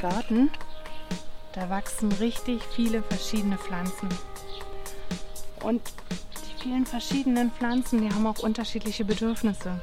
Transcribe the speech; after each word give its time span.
Garten, 0.00 0.50
da 1.52 1.68
wachsen 1.70 2.12
richtig 2.12 2.62
viele 2.74 3.02
verschiedene 3.02 3.58
Pflanzen. 3.58 4.08
Und 5.62 5.82
die 6.10 6.62
vielen 6.62 6.86
verschiedenen 6.86 7.50
Pflanzen, 7.50 8.00
die 8.00 8.14
haben 8.14 8.26
auch 8.26 8.38
unterschiedliche 8.38 9.04
Bedürfnisse. 9.04 9.80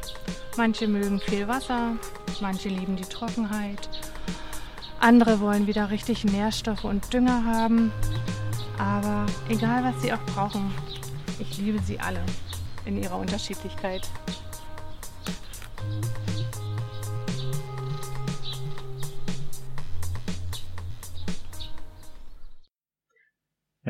Manche 0.57 0.87
mögen 0.87 1.19
viel 1.19 1.47
Wasser, 1.47 1.93
manche 2.41 2.69
lieben 2.69 2.95
die 2.95 3.03
Trockenheit, 3.03 3.89
andere 4.99 5.39
wollen 5.39 5.67
wieder 5.67 5.91
richtig 5.91 6.23
Nährstoffe 6.23 6.83
und 6.83 7.13
Dünger 7.13 7.45
haben. 7.45 7.91
Aber 8.79 9.25
egal, 9.49 9.83
was 9.83 10.01
sie 10.01 10.11
auch 10.11 10.25
brauchen, 10.33 10.73
ich 11.39 11.57
liebe 11.57 11.79
sie 11.79 11.99
alle 11.99 12.23
in 12.85 13.01
ihrer 13.01 13.17
Unterschiedlichkeit. 13.17 14.09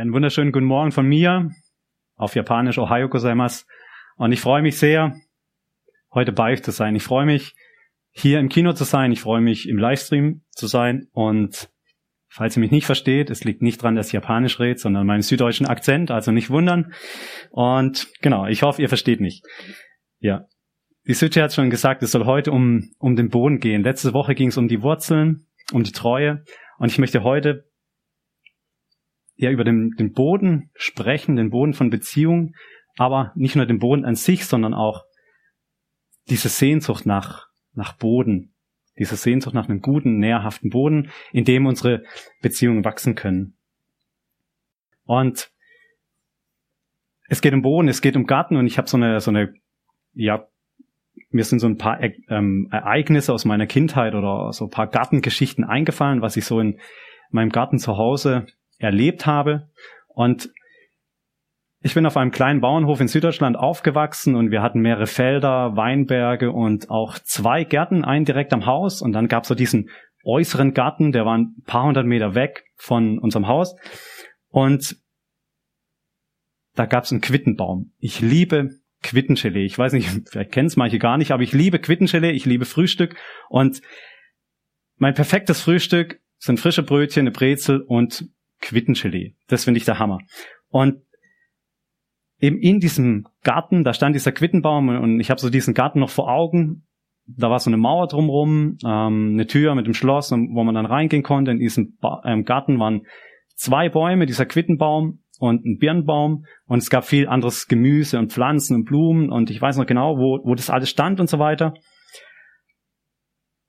Einen 0.05 0.13
wunderschönen 0.13 0.51
guten 0.51 0.67
Morgen 0.67 0.91
von 0.91 1.07
mir, 1.07 1.49
auf 2.15 2.35
Japanisch 2.35 2.77
Ohio 2.77 3.09
gozaimasu. 3.09 3.65
Und 4.17 4.31
ich 4.31 4.39
freue 4.39 4.61
mich 4.61 4.77
sehr, 4.77 5.15
heute 6.13 6.31
bei 6.31 6.53
euch 6.53 6.61
zu 6.61 6.69
sein. 6.69 6.95
Ich 6.95 7.01
freue 7.01 7.25
mich, 7.25 7.55
hier 8.11 8.39
im 8.39 8.47
Kino 8.47 8.73
zu 8.73 8.83
sein. 8.83 9.11
Ich 9.11 9.21
freue 9.21 9.41
mich, 9.41 9.67
im 9.67 9.79
Livestream 9.79 10.43
zu 10.51 10.67
sein. 10.67 11.07
Und 11.11 11.71
falls 12.29 12.55
ihr 12.55 12.59
mich 12.59 12.69
nicht 12.69 12.85
versteht, 12.85 13.31
es 13.31 13.43
liegt 13.45 13.63
nicht 13.63 13.81
dran, 13.81 13.95
dass 13.95 14.07
ich 14.07 14.13
Japanisch 14.13 14.59
rede, 14.59 14.77
sondern 14.77 15.07
meinen 15.07 15.23
süddeutschen 15.23 15.65
Akzent, 15.65 16.11
also 16.11 16.31
nicht 16.31 16.51
wundern. 16.51 16.93
Und 17.49 18.07
genau, 18.21 18.45
ich 18.45 18.61
hoffe, 18.61 18.83
ihr 18.83 18.89
versteht 18.89 19.21
mich. 19.21 19.41
Ja. 20.19 20.45
Die 21.07 21.15
Südje 21.15 21.41
hat 21.41 21.53
schon 21.53 21.71
gesagt, 21.71 22.03
es 22.03 22.11
soll 22.11 22.25
heute 22.25 22.51
um, 22.51 22.91
um 22.99 23.15
den 23.15 23.29
Boden 23.29 23.59
gehen. 23.59 23.81
Letzte 23.81 24.13
Woche 24.13 24.35
ging 24.35 24.49
es 24.49 24.57
um 24.57 24.67
die 24.67 24.83
Wurzeln, 24.83 25.47
um 25.73 25.81
die 25.81 25.93
Treue. 25.93 26.43
Und 26.77 26.91
ich 26.91 26.99
möchte 26.99 27.23
heute 27.23 27.65
ja 29.35 29.51
über 29.51 29.63
den, 29.63 29.91
den 29.97 30.13
Boden 30.13 30.69
sprechen, 30.75 31.35
den 31.35 31.49
Boden 31.49 31.73
von 31.73 31.89
Beziehung, 31.89 32.55
aber 32.97 33.31
nicht 33.35 33.55
nur 33.55 33.65
den 33.65 33.79
Boden 33.79 34.05
an 34.05 34.15
sich, 34.15 34.45
sondern 34.45 34.73
auch 34.73 35.03
diese 36.29 36.49
Sehnsucht 36.49 37.05
nach, 37.05 37.47
nach 37.73 37.93
Boden, 37.93 38.53
diese 38.97 39.15
Sehnsucht 39.15 39.53
nach 39.53 39.67
einem 39.67 39.81
guten, 39.81 40.17
nährhaften 40.19 40.69
Boden, 40.69 41.11
in 41.31 41.43
dem 41.43 41.65
unsere 41.65 42.03
Beziehungen 42.41 42.85
wachsen 42.85 43.15
können. 43.15 43.57
Und 45.03 45.51
es 47.27 47.41
geht 47.41 47.53
um 47.53 47.61
Boden, 47.61 47.89
es 47.89 48.01
geht 48.01 48.15
um 48.15 48.25
Garten 48.25 48.55
und 48.55 48.67
ich 48.67 48.77
habe 48.77 48.89
so 48.89 48.97
eine, 48.97 49.19
so 49.19 49.31
eine, 49.31 49.53
ja, 50.13 50.47
mir 51.29 51.43
sind 51.43 51.59
so 51.59 51.67
ein 51.67 51.77
paar 51.77 52.01
ähm, 52.29 52.69
Ereignisse 52.71 53.33
aus 53.33 53.45
meiner 53.45 53.67
Kindheit 53.67 54.15
oder 54.15 54.51
so 54.53 54.65
ein 54.65 54.69
paar 54.69 54.87
Gartengeschichten 54.87 55.63
eingefallen, 55.63 56.21
was 56.21 56.37
ich 56.37 56.45
so 56.45 56.59
in 56.59 56.79
meinem 57.29 57.49
Garten 57.49 57.77
zu 57.77 57.97
Hause 57.97 58.47
erlebt 58.77 59.25
habe. 59.25 59.69
Und 60.07 60.49
ich 61.81 61.93
bin 61.93 62.05
auf 62.05 62.17
einem 62.17 62.31
kleinen 62.31 62.61
Bauernhof 62.61 62.99
in 62.99 63.07
Süddeutschland 63.07 63.55
aufgewachsen 63.55 64.35
und 64.35 64.49
wir 64.49 64.63
hatten 64.63 64.79
mehrere 64.79 65.05
Felder, 65.05 65.75
Weinberge 65.75 66.51
und 66.51 66.89
auch 66.89 67.19
zwei 67.19 67.63
Gärten, 67.63 68.03
einen 68.03 68.25
direkt 68.25 68.53
am 68.53 68.65
Haus. 68.65 69.01
Und 69.03 69.13
dann 69.13 69.27
gab 69.27 69.43
es 69.43 69.49
so 69.49 69.55
diesen 69.55 69.89
äußeren 70.23 70.73
Garten, 70.73 71.11
der 71.11 71.25
war 71.25 71.37
ein 71.37 71.61
paar 71.65 71.83
hundert 71.83 72.07
Meter 72.07 72.33
weg 72.33 72.65
von 72.75 73.19
unserem 73.19 73.47
Haus. 73.47 73.75
Und 74.49 74.97
da 76.73 76.85
gab 76.87 77.03
es 77.03 77.11
einen 77.11 77.21
Quittenbaum. 77.21 77.93
Ich 77.99 78.19
liebe 78.19 78.71
Quittengelee. 79.03 79.65
Ich 79.65 79.77
weiß 79.77 79.93
nicht, 79.93 80.09
vielleicht 80.29 80.51
kennen 80.51 80.67
es 80.67 80.77
manche 80.77 80.97
gar 80.97 81.17
nicht, 81.17 81.31
aber 81.31 81.43
ich 81.43 81.53
liebe 81.53 81.79
Quittengelee, 81.79 82.31
ich 82.31 82.45
liebe 82.45 82.65
Frühstück. 82.65 83.15
Und 83.49 83.81
mein 84.97 85.13
perfektes 85.13 85.61
Frühstück 85.61 86.19
sind 86.39 86.59
frische 86.59 86.83
Brötchen, 86.83 87.21
eine 87.21 87.31
Brezel 87.31 87.81
und 87.81 88.27
Quittengelee. 88.61 89.35
Das 89.47 89.65
finde 89.65 89.79
ich 89.79 89.85
der 89.85 89.99
Hammer. 89.99 90.19
Und 90.69 91.01
eben 92.39 92.57
in 92.57 92.79
diesem 92.79 93.27
Garten, 93.43 93.83
da 93.83 93.93
stand 93.93 94.15
dieser 94.15 94.31
Quittenbaum 94.31 94.89
und 94.89 95.19
ich 95.19 95.29
habe 95.29 95.39
so 95.39 95.49
diesen 95.49 95.73
Garten 95.73 95.99
noch 95.99 96.09
vor 96.09 96.29
Augen. 96.29 96.85
Da 97.27 97.49
war 97.49 97.59
so 97.59 97.69
eine 97.69 97.77
Mauer 97.77 98.07
drumrum, 98.07 98.77
ähm, 98.85 99.31
eine 99.33 99.47
Tür 99.47 99.73
mit 99.73 99.87
dem 99.87 99.93
Schloss, 99.93 100.31
wo 100.31 100.63
man 100.63 100.75
dann 100.75 100.85
reingehen 100.85 101.23
konnte. 101.23 101.51
In 101.51 101.59
diesem 101.59 101.97
ba 101.99 102.21
ähm, 102.23 102.43
Garten 102.43 102.79
waren 102.79 103.07
zwei 103.55 103.89
Bäume, 103.89 104.25
dieser 104.25 104.45
Quittenbaum 104.45 105.23
und 105.39 105.65
ein 105.65 105.77
Birnbaum 105.77 106.45
und 106.65 106.79
es 106.79 106.89
gab 106.89 107.05
viel 107.05 107.27
anderes 107.27 107.67
Gemüse 107.67 108.19
und 108.19 108.31
Pflanzen 108.31 108.75
und 108.75 108.85
Blumen 108.85 109.31
und 109.31 109.49
ich 109.49 109.61
weiß 109.61 109.77
noch 109.77 109.85
genau, 109.85 110.17
wo, 110.17 110.39
wo 110.43 110.55
das 110.55 110.69
alles 110.69 110.89
stand 110.89 111.19
und 111.19 111.29
so 111.29 111.39
weiter 111.39 111.73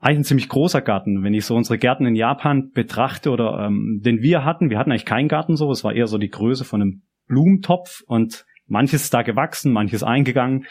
eigentlich 0.06 0.18
ein 0.18 0.24
ziemlich 0.24 0.48
großer 0.48 0.82
Garten. 0.82 1.24
Wenn 1.24 1.34
ich 1.34 1.44
so 1.44 1.56
unsere 1.56 1.78
Gärten 1.78 2.06
in 2.06 2.14
Japan 2.14 2.70
betrachte 2.70 3.30
oder 3.30 3.66
ähm, 3.66 4.00
den 4.04 4.22
wir 4.22 4.44
hatten, 4.44 4.70
wir 4.70 4.78
hatten 4.78 4.92
eigentlich 4.92 5.04
keinen 5.04 5.26
Garten 5.26 5.56
so, 5.56 5.68
es 5.72 5.82
war 5.82 5.94
eher 5.94 6.06
so 6.06 6.16
die 6.16 6.30
Größe 6.30 6.64
von 6.64 6.80
einem 6.80 7.02
Blumentopf 7.26 8.02
und 8.06 8.46
manches 8.66 9.02
ist 9.02 9.14
da 9.14 9.22
gewachsen, 9.22 9.72
manches 9.72 10.04
eingegangen 10.04 10.66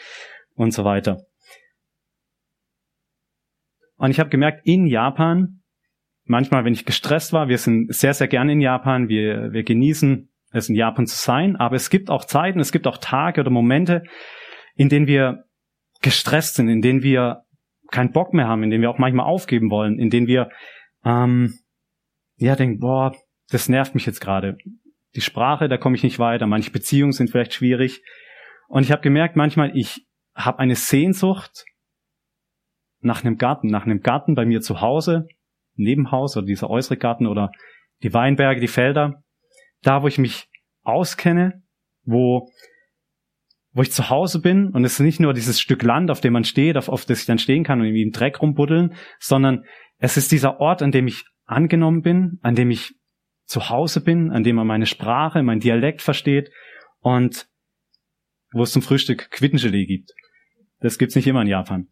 und 0.54 0.72
so 0.72 0.84
weiter. 0.84 1.18
Und 3.96 4.10
ich 4.10 4.20
habe 4.20 4.30
gemerkt, 4.30 4.62
in 4.64 4.86
Japan, 4.86 5.60
manchmal, 6.24 6.64
wenn 6.64 6.72
ich 6.72 6.86
gestresst 6.86 7.34
war, 7.34 7.48
wir 7.48 7.58
sind 7.58 7.94
sehr, 7.94 8.14
sehr 8.14 8.28
gerne 8.28 8.52
in 8.52 8.62
Japan, 8.62 9.08
wir, 9.10 9.52
wir 9.52 9.64
genießen 9.64 10.30
es 10.52 10.70
in 10.70 10.76
Japan 10.76 11.06
zu 11.06 11.16
sein, 11.16 11.56
aber 11.56 11.76
es 11.76 11.90
gibt 11.90 12.08
auch 12.08 12.24
Zeiten, 12.24 12.58
es 12.58 12.72
gibt 12.72 12.86
auch 12.86 12.96
Tage 12.96 13.42
oder 13.42 13.50
Momente, 13.50 14.02
in 14.76 14.88
denen 14.88 15.06
wir 15.06 15.44
gestresst 16.00 16.54
sind, 16.54 16.68
in 16.68 16.80
denen 16.80 17.02
wir 17.02 17.42
keinen 17.90 18.12
Bock 18.12 18.32
mehr 18.32 18.48
haben, 18.48 18.62
in 18.62 18.70
denen 18.70 18.82
wir 18.82 18.90
auch 18.90 18.98
manchmal 18.98 19.26
aufgeben 19.26 19.70
wollen, 19.70 19.98
in 19.98 20.10
denen 20.10 20.26
wir 20.26 20.48
ähm, 21.04 21.54
ja 22.36 22.56
denken, 22.56 22.80
boah, 22.80 23.14
das 23.50 23.68
nervt 23.68 23.94
mich 23.94 24.06
jetzt 24.06 24.20
gerade. 24.20 24.56
Die 25.14 25.20
Sprache, 25.20 25.68
da 25.68 25.78
komme 25.78 25.96
ich 25.96 26.02
nicht 26.02 26.18
weiter, 26.18 26.46
manche 26.46 26.70
Beziehungen 26.70 27.12
sind 27.12 27.30
vielleicht 27.30 27.54
schwierig. 27.54 28.02
Und 28.68 28.82
ich 28.82 28.92
habe 28.92 29.02
gemerkt, 29.02 29.36
manchmal, 29.36 29.76
ich 29.76 30.06
habe 30.34 30.58
eine 30.58 30.74
Sehnsucht 30.74 31.64
nach 33.00 33.24
einem 33.24 33.38
Garten, 33.38 33.68
nach 33.68 33.84
einem 33.84 34.00
Garten 34.00 34.34
bei 34.34 34.44
mir 34.44 34.60
zu 34.60 34.80
Hause, 34.80 35.26
Nebenhaus 35.74 36.36
oder 36.36 36.46
dieser 36.46 36.68
äußere 36.68 36.96
Garten 36.96 37.26
oder 37.26 37.50
die 38.02 38.12
Weinberge, 38.12 38.60
die 38.60 38.68
Felder, 38.68 39.22
da 39.82 40.02
wo 40.02 40.08
ich 40.08 40.18
mich 40.18 40.48
auskenne, 40.82 41.62
wo 42.04 42.50
wo 43.76 43.82
ich 43.82 43.92
zu 43.92 44.08
Hause 44.08 44.40
bin 44.40 44.70
und 44.70 44.84
es 44.84 44.94
ist 44.94 45.00
nicht 45.00 45.20
nur 45.20 45.34
dieses 45.34 45.60
Stück 45.60 45.82
Land, 45.82 46.10
auf 46.10 46.22
dem 46.22 46.32
man 46.32 46.44
steht, 46.44 46.78
auf, 46.78 46.88
auf 46.88 47.04
das 47.04 47.20
ich 47.20 47.26
dann 47.26 47.38
stehen 47.38 47.62
kann 47.62 47.78
und 47.78 47.84
irgendwie 47.84 48.04
im 48.04 48.10
Dreck 48.10 48.40
rumbuddeln, 48.40 48.94
sondern 49.18 49.64
es 49.98 50.16
ist 50.16 50.32
dieser 50.32 50.60
Ort, 50.60 50.80
an 50.80 50.92
dem 50.92 51.06
ich 51.06 51.26
angenommen 51.44 52.00
bin, 52.00 52.38
an 52.40 52.54
dem 52.54 52.70
ich 52.70 52.94
zu 53.44 53.68
Hause 53.68 54.00
bin, 54.00 54.30
an 54.30 54.44
dem 54.44 54.56
man 54.56 54.66
meine 54.66 54.86
Sprache, 54.86 55.42
mein 55.42 55.60
Dialekt 55.60 56.00
versteht 56.00 56.50
und 57.00 57.48
wo 58.50 58.62
es 58.62 58.72
zum 58.72 58.80
Frühstück 58.80 59.30
Quittengelee 59.30 59.84
gibt. 59.84 60.10
Das 60.80 60.96
gibt's 60.96 61.14
nicht 61.14 61.26
immer 61.26 61.42
in 61.42 61.48
Japan. 61.48 61.88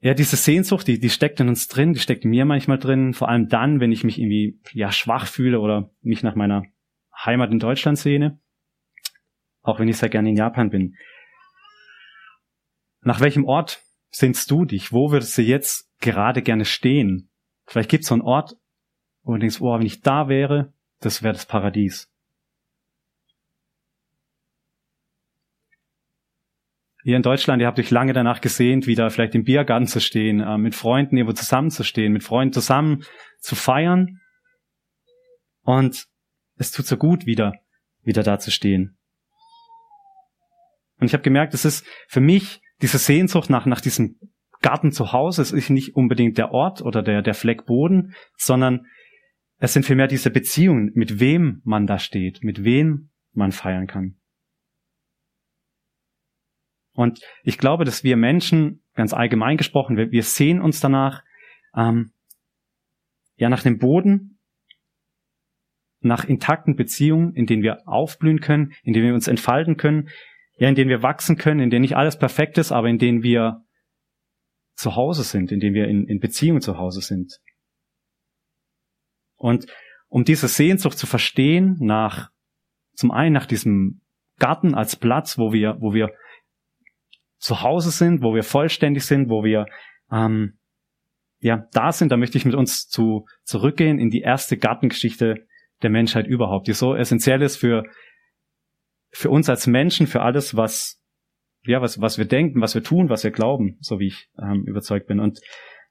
Ja, 0.00 0.12
diese 0.12 0.36
Sehnsucht, 0.36 0.86
die, 0.88 0.98
die 0.98 1.08
steckt 1.08 1.40
in 1.40 1.48
uns 1.48 1.68
drin, 1.68 1.94
die 1.94 2.00
steckt 2.00 2.24
in 2.24 2.30
mir 2.30 2.44
manchmal 2.44 2.78
drin, 2.78 3.14
vor 3.14 3.30
allem 3.30 3.48
dann, 3.48 3.80
wenn 3.80 3.92
ich 3.92 4.04
mich 4.04 4.18
irgendwie 4.20 4.60
ja 4.74 4.92
schwach 4.92 5.26
fühle 5.26 5.60
oder 5.60 5.90
mich 6.02 6.22
nach 6.22 6.34
meiner 6.34 6.64
Heimat 7.24 7.50
in 7.50 7.58
Deutschland 7.58 7.96
sehne 7.96 8.38
auch 9.66 9.80
wenn 9.80 9.88
ich 9.88 9.96
sehr 9.96 10.08
gerne 10.08 10.30
in 10.30 10.36
Japan 10.36 10.70
bin. 10.70 10.96
Nach 13.00 13.20
welchem 13.20 13.44
Ort 13.44 13.82
sehnst 14.10 14.50
du 14.50 14.64
dich? 14.64 14.92
Wo 14.92 15.10
würdest 15.10 15.36
du 15.36 15.42
jetzt 15.42 15.90
gerade 16.00 16.40
gerne 16.42 16.64
stehen? 16.64 17.30
Vielleicht 17.66 17.90
gibt 17.90 18.02
es 18.02 18.08
so 18.08 18.14
einen 18.14 18.22
Ort, 18.22 18.56
wo 19.22 19.32
du 19.32 19.38
denkst, 19.38 19.60
oh, 19.60 19.78
wenn 19.78 19.86
ich 19.86 20.00
da 20.00 20.28
wäre, 20.28 20.72
das 21.00 21.22
wäre 21.22 21.34
das 21.34 21.46
Paradies. 21.46 22.10
Hier 27.02 27.16
in 27.16 27.22
Deutschland, 27.22 27.60
ihr 27.60 27.68
habt 27.68 27.78
euch 27.78 27.90
lange 27.90 28.12
danach 28.12 28.40
gesehnt, 28.40 28.86
wieder 28.86 29.10
vielleicht 29.10 29.34
im 29.34 29.44
Biergarten 29.44 29.86
zu 29.86 30.00
stehen, 30.00 30.40
äh, 30.40 30.58
mit 30.58 30.74
Freunden 30.74 31.16
irgendwo 31.16 31.34
zusammenzustehen, 31.34 32.12
mit 32.12 32.24
Freunden 32.24 32.52
zusammen 32.52 33.04
zu 33.38 33.54
feiern. 33.54 34.20
Und 35.62 36.06
es 36.56 36.72
tut 36.72 36.86
so 36.86 36.96
gut, 36.96 37.26
wieder, 37.26 37.52
wieder 38.02 38.22
da 38.22 38.38
zu 38.38 38.50
stehen. 38.50 38.96
Und 40.98 41.06
ich 41.06 41.12
habe 41.12 41.22
gemerkt, 41.22 41.54
es 41.54 41.64
ist 41.64 41.86
für 42.08 42.20
mich 42.20 42.60
diese 42.82 42.98
Sehnsucht 42.98 43.50
nach, 43.50 43.66
nach 43.66 43.80
diesem 43.80 44.18
Garten 44.60 44.92
zu 44.92 45.12
Hause, 45.12 45.42
es 45.42 45.52
ist 45.52 45.70
nicht 45.70 45.94
unbedingt 45.94 46.38
der 46.38 46.50
Ort 46.50 46.82
oder 46.82 47.02
der, 47.02 47.22
der 47.22 47.34
Fleck 47.34 47.66
Boden, 47.66 48.14
sondern 48.36 48.86
es 49.58 49.72
sind 49.72 49.84
vielmehr 49.84 50.08
diese 50.08 50.30
Beziehungen, 50.30 50.92
mit 50.94 51.20
wem 51.20 51.60
man 51.64 51.86
da 51.86 51.98
steht, 51.98 52.42
mit 52.42 52.64
wem 52.64 53.10
man 53.32 53.52
feiern 53.52 53.86
kann. 53.86 54.16
Und 56.92 57.20
ich 57.42 57.58
glaube, 57.58 57.84
dass 57.84 58.04
wir 58.04 58.16
Menschen, 58.16 58.82
ganz 58.94 59.12
allgemein 59.12 59.58
gesprochen, 59.58 59.96
wir, 59.96 60.10
wir 60.10 60.22
sehen 60.22 60.60
uns 60.60 60.80
danach, 60.80 61.22
ähm, 61.74 62.12
ja, 63.36 63.50
nach 63.50 63.62
dem 63.62 63.78
Boden, 63.78 64.38
nach 66.00 66.24
intakten 66.24 66.76
Beziehungen, 66.76 67.34
in 67.34 67.46
denen 67.46 67.62
wir 67.62 67.86
aufblühen 67.86 68.40
können, 68.40 68.72
in 68.82 68.94
denen 68.94 69.06
wir 69.06 69.14
uns 69.14 69.28
entfalten 69.28 69.76
können, 69.76 70.08
ja, 70.56 70.68
in 70.68 70.74
denen 70.74 70.90
wir 70.90 71.02
wachsen 71.02 71.36
können, 71.36 71.60
in 71.60 71.70
denen 71.70 71.82
nicht 71.82 71.96
alles 71.96 72.18
perfekt 72.18 72.58
ist, 72.58 72.72
aber 72.72 72.88
in 72.88 72.98
denen 72.98 73.22
wir 73.22 73.62
zu 74.74 74.96
Hause 74.96 75.22
sind, 75.22 75.52
in 75.52 75.60
denen 75.60 75.74
wir 75.74 75.88
in, 75.88 76.06
in 76.06 76.18
Beziehung 76.18 76.60
zu 76.60 76.78
Hause 76.78 77.00
sind. 77.00 77.38
Und 79.36 79.66
um 80.08 80.24
diese 80.24 80.48
Sehnsucht 80.48 80.98
zu 80.98 81.06
verstehen, 81.06 81.76
nach, 81.80 82.30
zum 82.94 83.10
einen 83.10 83.34
nach 83.34 83.46
diesem 83.46 84.00
Garten 84.38 84.74
als 84.74 84.96
Platz, 84.96 85.38
wo 85.38 85.52
wir, 85.52 85.76
wo 85.80 85.94
wir 85.94 86.10
zu 87.38 87.62
Hause 87.62 87.90
sind, 87.90 88.22
wo 88.22 88.34
wir 88.34 88.42
vollständig 88.42 89.04
sind, 89.04 89.28
wo 89.28 89.44
wir 89.44 89.66
ähm, 90.10 90.58
ja 91.40 91.66
da 91.72 91.92
sind, 91.92 92.12
da 92.12 92.16
möchte 92.16 92.38
ich 92.38 92.44
mit 92.44 92.54
uns 92.54 92.88
zu 92.88 93.26
zurückgehen 93.44 93.98
in 93.98 94.10
die 94.10 94.20
erste 94.20 94.56
Gartengeschichte 94.56 95.46
der 95.82 95.90
Menschheit 95.90 96.26
überhaupt, 96.26 96.66
die 96.66 96.72
so 96.72 96.94
essentiell 96.94 97.42
ist 97.42 97.56
für 97.56 97.84
für 99.16 99.30
uns 99.30 99.48
als 99.48 99.66
Menschen, 99.66 100.06
für 100.06 100.20
alles, 100.20 100.56
was 100.56 101.00
ja 101.64 101.80
was 101.80 102.00
was 102.00 102.18
wir 102.18 102.26
denken, 102.26 102.60
was 102.60 102.74
wir 102.74 102.82
tun, 102.82 103.08
was 103.08 103.24
wir 103.24 103.30
glauben, 103.30 103.78
so 103.80 103.98
wie 103.98 104.08
ich 104.08 104.28
ähm, 104.38 104.64
überzeugt 104.66 105.06
bin 105.06 105.20
und 105.20 105.40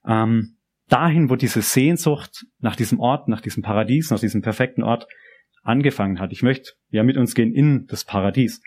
ähm, 0.06 0.58
dahin, 0.90 1.32
wo 1.32 1.36
diese 1.36 1.64
Sehnsucht 1.64 2.46
nach 2.60 2.76
diesem 2.76 3.00
Ort, 3.00 3.28
nach 3.28 3.42
diesem 3.42 3.64
Paradies, 3.64 4.12
nach 4.12 4.20
diesem 4.20 4.44
perfekten 4.44 4.84
Ort 4.84 5.08
angefangen 5.64 6.20
hat. 6.20 6.32
Ich 6.32 6.44
möchte 6.44 6.74
ja 6.90 7.02
mit 7.02 7.18
uns 7.18 7.34
gehen 7.34 7.52
in 7.52 7.88
das 7.88 8.06
Paradies. 8.06 8.62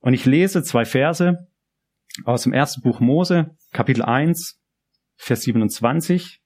Und 0.00 0.12
ich 0.12 0.26
lese 0.26 0.62
zwei 0.62 0.84
Verse 0.84 1.48
aus 2.24 2.42
dem 2.42 2.52
ersten 2.52 2.82
Buch 2.82 3.00
Mose, 3.00 3.56
Kapitel 3.72 4.02
1, 4.02 4.60
Vers 5.16 5.42
27 5.42 6.42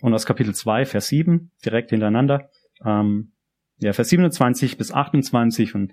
und 0.00 0.12
aus 0.12 0.26
Kapitel 0.26 0.56
2, 0.56 0.86
Vers 0.86 1.06
7, 1.06 1.52
direkt 1.64 1.90
hintereinander. 1.90 2.50
Ähm, 2.84 3.32
ja, 3.80 3.92
Vers 3.92 4.10
27 4.10 4.76
bis 4.76 4.92
28 4.92 5.74
und 5.74 5.92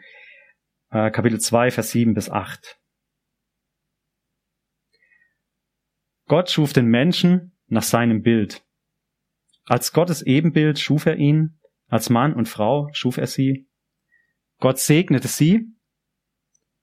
äh, 0.92 1.10
Kapitel 1.10 1.40
2, 1.40 1.72
Vers 1.72 1.92
7 1.92 2.14
bis 2.14 2.30
8. 2.30 2.80
Gott 6.28 6.50
schuf 6.50 6.74
den 6.74 6.88
Menschen 6.88 7.58
nach 7.68 7.84
seinem 7.84 8.22
Bild. 8.22 8.66
Als 9.64 9.94
Gottes 9.94 10.22
Ebenbild 10.22 10.80
schuf 10.80 11.06
er 11.06 11.16
ihn, 11.16 11.60
als 11.88 12.10
Mann 12.10 12.34
und 12.34 12.50
Frau 12.50 12.90
schuf 12.92 13.18
er 13.18 13.28
sie. 13.28 13.70
Gott 14.60 14.80
segnete 14.80 15.30
sie 15.30 15.66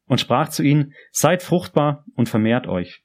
und 0.07 0.21
sprach 0.21 0.49
zu 0.49 0.63
ihnen, 0.63 0.95
seid 1.11 1.43
fruchtbar 1.43 2.07
und 2.15 2.29
vermehrt 2.29 2.67
euch. 2.67 3.05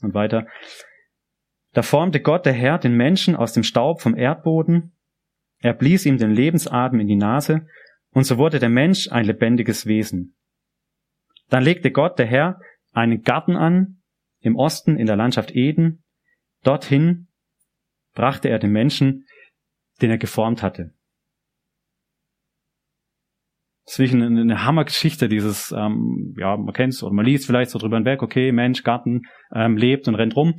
Und 0.00 0.14
weiter. 0.14 0.46
Da 1.72 1.82
formte 1.82 2.20
Gott 2.20 2.46
der 2.46 2.54
Herr 2.54 2.78
den 2.78 2.94
Menschen 2.94 3.36
aus 3.36 3.52
dem 3.52 3.62
Staub 3.62 4.00
vom 4.00 4.16
Erdboden, 4.16 4.96
er 5.60 5.74
blies 5.74 6.06
ihm 6.06 6.18
den 6.18 6.32
Lebensatem 6.32 7.00
in 7.00 7.06
die 7.06 7.16
Nase, 7.16 7.66
und 8.12 8.24
so 8.24 8.38
wurde 8.38 8.58
der 8.58 8.70
Mensch 8.70 9.10
ein 9.10 9.24
lebendiges 9.24 9.86
Wesen. 9.86 10.34
Dann 11.48 11.62
legte 11.62 11.90
Gott 11.90 12.18
der 12.18 12.26
Herr 12.26 12.60
einen 12.92 13.22
Garten 13.22 13.56
an, 13.56 14.02
im 14.40 14.56
Osten 14.56 14.96
in 14.96 15.06
der 15.06 15.16
Landschaft 15.16 15.54
Eden, 15.54 16.02
dorthin 16.64 17.28
brachte 18.14 18.48
er 18.48 18.58
den 18.58 18.72
Menschen, 18.72 19.26
den 20.00 20.10
er 20.10 20.18
geformt 20.18 20.62
hatte. 20.62 20.94
Wirklich 23.96 24.14
eine, 24.14 24.64
Hammergeschichte, 24.64 25.28
dieses, 25.28 25.72
ähm, 25.72 26.34
ja, 26.38 26.56
man 26.56 26.72
kennt 26.72 26.94
es 26.94 27.02
oder 27.02 27.12
man 27.12 27.26
liest 27.26 27.46
vielleicht 27.46 27.70
so 27.70 27.78
drüber 27.78 27.96
hinweg, 27.96 28.22
okay, 28.22 28.52
Mensch, 28.52 28.84
Garten, 28.84 29.22
ähm, 29.52 29.76
lebt 29.76 30.06
und 30.06 30.14
rennt 30.14 30.36
rum. 30.36 30.54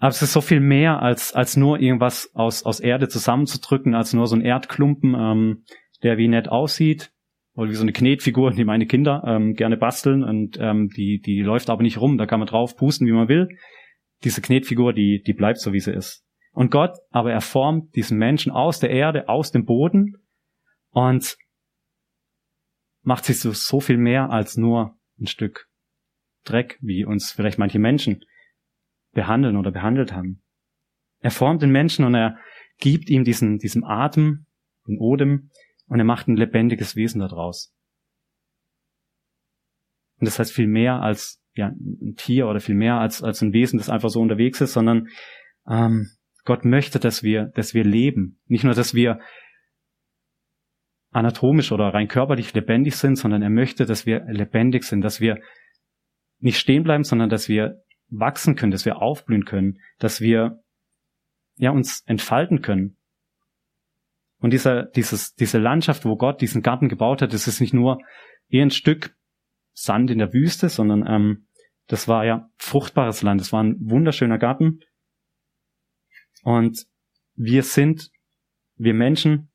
Aber 0.00 0.08
es 0.08 0.22
ist 0.22 0.32
so 0.32 0.40
viel 0.40 0.60
mehr 0.60 1.02
als, 1.02 1.34
als 1.34 1.58
nur 1.58 1.78
irgendwas 1.78 2.30
aus, 2.34 2.64
aus 2.64 2.80
Erde 2.80 3.08
zusammenzudrücken, 3.08 3.94
als 3.94 4.14
nur 4.14 4.26
so 4.26 4.34
ein 4.34 4.40
Erdklumpen, 4.40 5.14
ähm, 5.14 5.64
der 6.02 6.16
wie 6.16 6.26
nett 6.26 6.48
aussieht. 6.48 7.12
Oder 7.52 7.70
wie 7.70 7.74
so 7.74 7.82
eine 7.82 7.92
Knetfigur, 7.92 8.52
die 8.52 8.64
meine 8.64 8.86
Kinder 8.86 9.22
ähm, 9.26 9.54
gerne 9.54 9.76
basteln 9.76 10.24
und 10.24 10.56
ähm, 10.58 10.88
die, 10.88 11.20
die 11.20 11.42
läuft 11.42 11.68
aber 11.68 11.82
nicht 11.82 12.00
rum, 12.00 12.16
da 12.16 12.24
kann 12.24 12.40
man 12.40 12.46
drauf 12.46 12.76
pusten, 12.76 13.06
wie 13.06 13.12
man 13.12 13.28
will. 13.28 13.48
Diese 14.24 14.40
Knetfigur, 14.40 14.94
die, 14.94 15.22
die 15.26 15.34
bleibt 15.34 15.58
so, 15.58 15.72
wie 15.72 15.80
sie 15.80 15.92
ist. 15.92 16.24
Und 16.52 16.70
Gott, 16.70 16.96
aber 17.10 17.32
er 17.32 17.42
formt 17.42 17.94
diesen 17.96 18.16
Menschen 18.16 18.52
aus 18.52 18.80
der 18.80 18.90
Erde, 18.90 19.28
aus 19.28 19.50
dem 19.50 19.66
Boden 19.66 20.16
und 20.90 21.36
macht 23.02 23.26
sich 23.26 23.38
so, 23.40 23.52
so 23.52 23.80
viel 23.80 23.98
mehr 23.98 24.30
als 24.30 24.56
nur 24.56 24.96
ein 25.20 25.26
Stück 25.26 25.68
Dreck, 26.44 26.78
wie 26.80 27.04
uns 27.04 27.32
vielleicht 27.32 27.58
manche 27.58 27.78
Menschen 27.78 28.24
behandeln 29.12 29.56
oder 29.56 29.70
behandelt 29.70 30.12
haben. 30.12 30.42
Er 31.20 31.30
formt 31.30 31.62
den 31.62 31.70
Menschen 31.70 32.04
und 32.04 32.14
er 32.14 32.38
gibt 32.78 33.10
ihm 33.10 33.24
diesen, 33.24 33.58
diesen 33.58 33.84
Atem, 33.84 34.46
den 34.86 34.98
Odem, 34.98 35.50
und 35.86 35.98
er 35.98 36.04
macht 36.04 36.28
ein 36.28 36.36
lebendiges 36.36 36.96
Wesen 36.96 37.20
daraus. 37.20 37.74
Und 40.18 40.26
das 40.26 40.38
heißt 40.38 40.52
viel 40.52 40.68
mehr 40.68 41.02
als 41.02 41.42
ja, 41.54 41.68
ein 41.68 42.14
Tier 42.16 42.46
oder 42.46 42.60
viel 42.60 42.74
mehr 42.74 43.00
als, 43.00 43.22
als 43.22 43.42
ein 43.42 43.52
Wesen, 43.52 43.78
das 43.78 43.90
einfach 43.90 44.08
so 44.08 44.20
unterwegs 44.20 44.60
ist, 44.60 44.72
sondern 44.72 45.08
ähm, 45.68 46.10
Gott 46.44 46.64
möchte, 46.64 47.00
dass 47.00 47.22
wir, 47.22 47.46
dass 47.54 47.74
wir 47.74 47.84
leben. 47.84 48.40
Nicht 48.46 48.64
nur, 48.64 48.74
dass 48.74 48.94
wir 48.94 49.20
anatomisch 51.10 51.72
oder 51.72 51.88
rein 51.92 52.08
körperlich 52.08 52.54
lebendig 52.54 52.96
sind, 52.96 53.16
sondern 53.16 53.42
er 53.42 53.50
möchte, 53.50 53.84
dass 53.84 54.06
wir 54.06 54.24
lebendig 54.26 54.84
sind, 54.84 55.00
dass 55.02 55.20
wir 55.20 55.40
nicht 56.38 56.58
stehen 56.58 56.84
bleiben, 56.84 57.04
sondern 57.04 57.28
dass 57.28 57.48
wir 57.48 57.82
wachsen 58.10 58.56
können, 58.56 58.72
dass 58.72 58.84
wir 58.84 59.00
aufblühen 59.00 59.44
können, 59.44 59.80
dass 59.98 60.20
wir 60.20 60.62
ja 61.56 61.70
uns 61.70 62.02
entfalten 62.06 62.62
können. 62.62 62.96
Und 64.38 64.52
dieser, 64.52 64.84
dieses, 64.84 65.34
diese 65.34 65.58
Landschaft, 65.58 66.04
wo 66.04 66.16
Gott 66.16 66.40
diesen 66.40 66.62
Garten 66.62 66.88
gebaut 66.88 67.22
hat, 67.22 67.32
das 67.32 67.46
ist 67.46 67.60
nicht 67.60 67.74
nur 67.74 68.00
eher 68.48 68.64
ein 68.64 68.70
Stück 68.70 69.16
Sand 69.72 70.10
in 70.10 70.18
der 70.18 70.32
Wüste, 70.32 70.68
sondern 70.68 71.06
ähm, 71.06 71.46
das 71.86 72.08
war 72.08 72.24
ja 72.24 72.50
fruchtbares 72.56 73.22
Land. 73.22 73.40
Das 73.40 73.52
war 73.52 73.62
ein 73.62 73.76
wunderschöner 73.80 74.38
Garten. 74.38 74.80
Und 76.42 76.86
wir 77.34 77.62
sind, 77.62 78.10
wir 78.76 78.94
Menschen, 78.94 79.50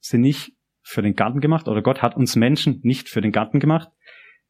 sind 0.00 0.20
nicht 0.22 0.52
für 0.82 1.02
den 1.02 1.14
Garten 1.14 1.40
gemacht 1.40 1.68
oder 1.68 1.82
Gott 1.82 2.00
hat 2.00 2.16
uns 2.16 2.36
Menschen 2.36 2.80
nicht 2.82 3.08
für 3.08 3.20
den 3.20 3.32
Garten 3.32 3.60
gemacht, 3.60 3.90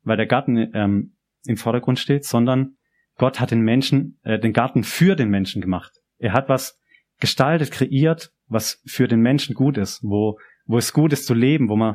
weil 0.03 0.17
der 0.17 0.27
Garten 0.27 0.57
ähm, 0.75 1.17
im 1.45 1.57
Vordergrund 1.57 1.99
steht, 1.99 2.25
sondern 2.25 2.77
Gott 3.17 3.41
hat 3.41 3.51
den 3.51 3.63
Menschen, 3.63 4.19
äh, 4.23 4.39
den 4.39 4.53
Garten 4.53 4.85
für 4.85 5.17
den 5.17 5.29
Menschen 5.29 5.61
gemacht. 5.61 5.93
Er 6.19 6.33
hat 6.33 6.49
was 6.49 6.79
gestaltet, 7.21 7.71
kreiert, 7.71 8.31
was 8.47 8.83
für 8.87 9.09
den 9.09 9.21
Menschen 9.21 9.55
gut 9.55 9.77
ist, 9.77 10.03
wo, 10.03 10.39
wo 10.67 10.79
es 10.79 10.93
gut 10.93 11.13
ist 11.13 11.27
zu 11.27 11.35
leben, 11.35 11.69
wo 11.69 11.77
man 11.77 11.95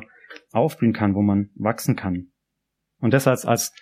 aufblühen 0.52 0.92
kann, 0.92 1.14
wo 1.14 1.22
man 1.22 1.50
wachsen 1.54 1.96
kann. 1.96 2.32
Und 3.00 3.12
das 3.12 3.26
als, 3.26 3.72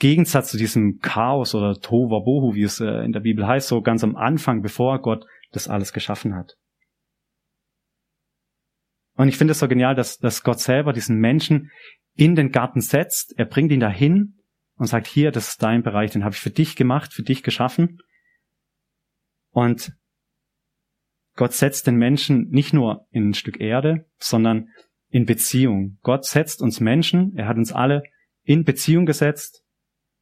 Gegensatz 0.00 0.50
zu 0.50 0.56
diesem 0.56 0.98
Chaos 1.00 1.54
oder 1.54 1.78
Tova 1.78 2.20
Bohu, 2.20 2.54
wie 2.54 2.62
es 2.62 2.80
äh, 2.80 3.04
in 3.04 3.12
der 3.12 3.20
Bibel 3.20 3.46
heißt, 3.46 3.68
so 3.68 3.82
ganz 3.82 4.02
am 4.02 4.16
Anfang, 4.16 4.62
bevor 4.62 5.00
Gott 5.00 5.26
das 5.52 5.68
alles 5.68 5.92
geschaffen 5.92 6.34
hat. 6.34 6.56
Und 9.14 9.28
ich 9.28 9.36
finde 9.36 9.52
es 9.52 9.58
so 9.58 9.68
genial, 9.68 9.94
dass, 9.94 10.16
dass 10.16 10.42
Gott 10.42 10.58
selber 10.58 10.92
diesen 10.92 11.18
Menschen 11.18 11.70
in 12.14 12.34
den 12.34 12.50
Garten 12.50 12.80
setzt. 12.80 13.34
Er 13.38 13.44
bringt 13.44 13.70
ihn 13.70 13.80
dahin 13.80 14.39
und 14.80 14.86
sagt, 14.86 15.06
hier, 15.06 15.30
das 15.30 15.48
ist 15.48 15.62
dein 15.62 15.82
Bereich, 15.82 16.10
den 16.10 16.24
habe 16.24 16.34
ich 16.34 16.40
für 16.40 16.48
dich 16.48 16.74
gemacht, 16.74 17.12
für 17.12 17.22
dich 17.22 17.42
geschaffen. 17.42 17.98
Und 19.50 19.92
Gott 21.36 21.52
setzt 21.52 21.86
den 21.86 21.96
Menschen 21.96 22.48
nicht 22.48 22.72
nur 22.72 23.06
in 23.10 23.28
ein 23.28 23.34
Stück 23.34 23.60
Erde, 23.60 24.06
sondern 24.16 24.70
in 25.10 25.26
Beziehung. 25.26 25.98
Gott 26.00 26.24
setzt 26.24 26.62
uns 26.62 26.80
Menschen, 26.80 27.36
er 27.36 27.46
hat 27.46 27.58
uns 27.58 27.72
alle 27.72 28.02
in 28.42 28.64
Beziehung 28.64 29.04
gesetzt 29.04 29.62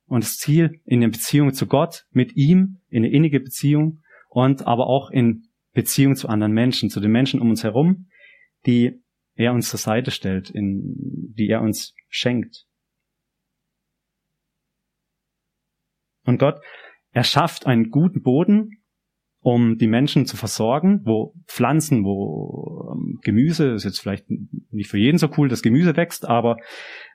und 0.06 0.24
das 0.24 0.38
Ziel 0.38 0.80
in 0.84 1.02
der 1.02 1.08
Beziehung 1.08 1.54
zu 1.54 1.68
Gott, 1.68 2.06
mit 2.10 2.34
ihm, 2.34 2.80
in 2.88 3.04
eine 3.04 3.14
innige 3.14 3.38
Beziehung 3.38 4.02
und 4.28 4.66
aber 4.66 4.88
auch 4.88 5.12
in 5.12 5.44
Beziehung 5.72 6.16
zu 6.16 6.28
anderen 6.28 6.52
Menschen, 6.52 6.90
zu 6.90 6.98
den 6.98 7.12
Menschen 7.12 7.40
um 7.40 7.50
uns 7.50 7.62
herum, 7.62 8.08
die 8.66 9.00
er 9.34 9.52
uns 9.52 9.68
zur 9.68 9.78
Seite 9.78 10.10
stellt, 10.10 10.50
in, 10.50 11.32
die 11.36 11.46
er 11.46 11.62
uns 11.62 11.94
schenkt. 12.08 12.67
Und 16.28 16.36
Gott 16.36 16.60
erschafft 17.10 17.66
einen 17.66 17.88
guten 17.88 18.20
Boden, 18.20 18.82
um 19.40 19.78
die 19.78 19.86
Menschen 19.86 20.26
zu 20.26 20.36
versorgen, 20.36 21.00
wo 21.06 21.34
Pflanzen, 21.46 22.04
wo 22.04 22.92
ähm, 22.92 23.18
Gemüse, 23.22 23.70
ist 23.70 23.84
jetzt 23.84 24.00
vielleicht 24.00 24.26
nicht 24.28 24.90
für 24.90 24.98
jeden 24.98 25.16
so 25.16 25.30
cool, 25.38 25.48
dass 25.48 25.62
Gemüse 25.62 25.96
wächst, 25.96 26.26
aber 26.26 26.58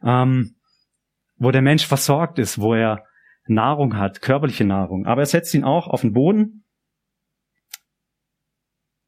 ähm, 0.03 0.55
wo 1.35 1.51
der 1.51 1.61
Mensch 1.61 1.85
versorgt 1.85 2.39
ist, 2.39 2.59
wo 2.59 2.73
er 2.73 3.05
Nahrung 3.45 3.97
hat, 3.97 4.19
körperliche 4.19 4.65
Nahrung. 4.65 5.05
Aber 5.05 5.21
er 5.21 5.27
setzt 5.27 5.53
ihn 5.53 5.63
auch 5.63 5.85
auf 5.85 6.01
den 6.01 6.13
Boden, 6.13 6.65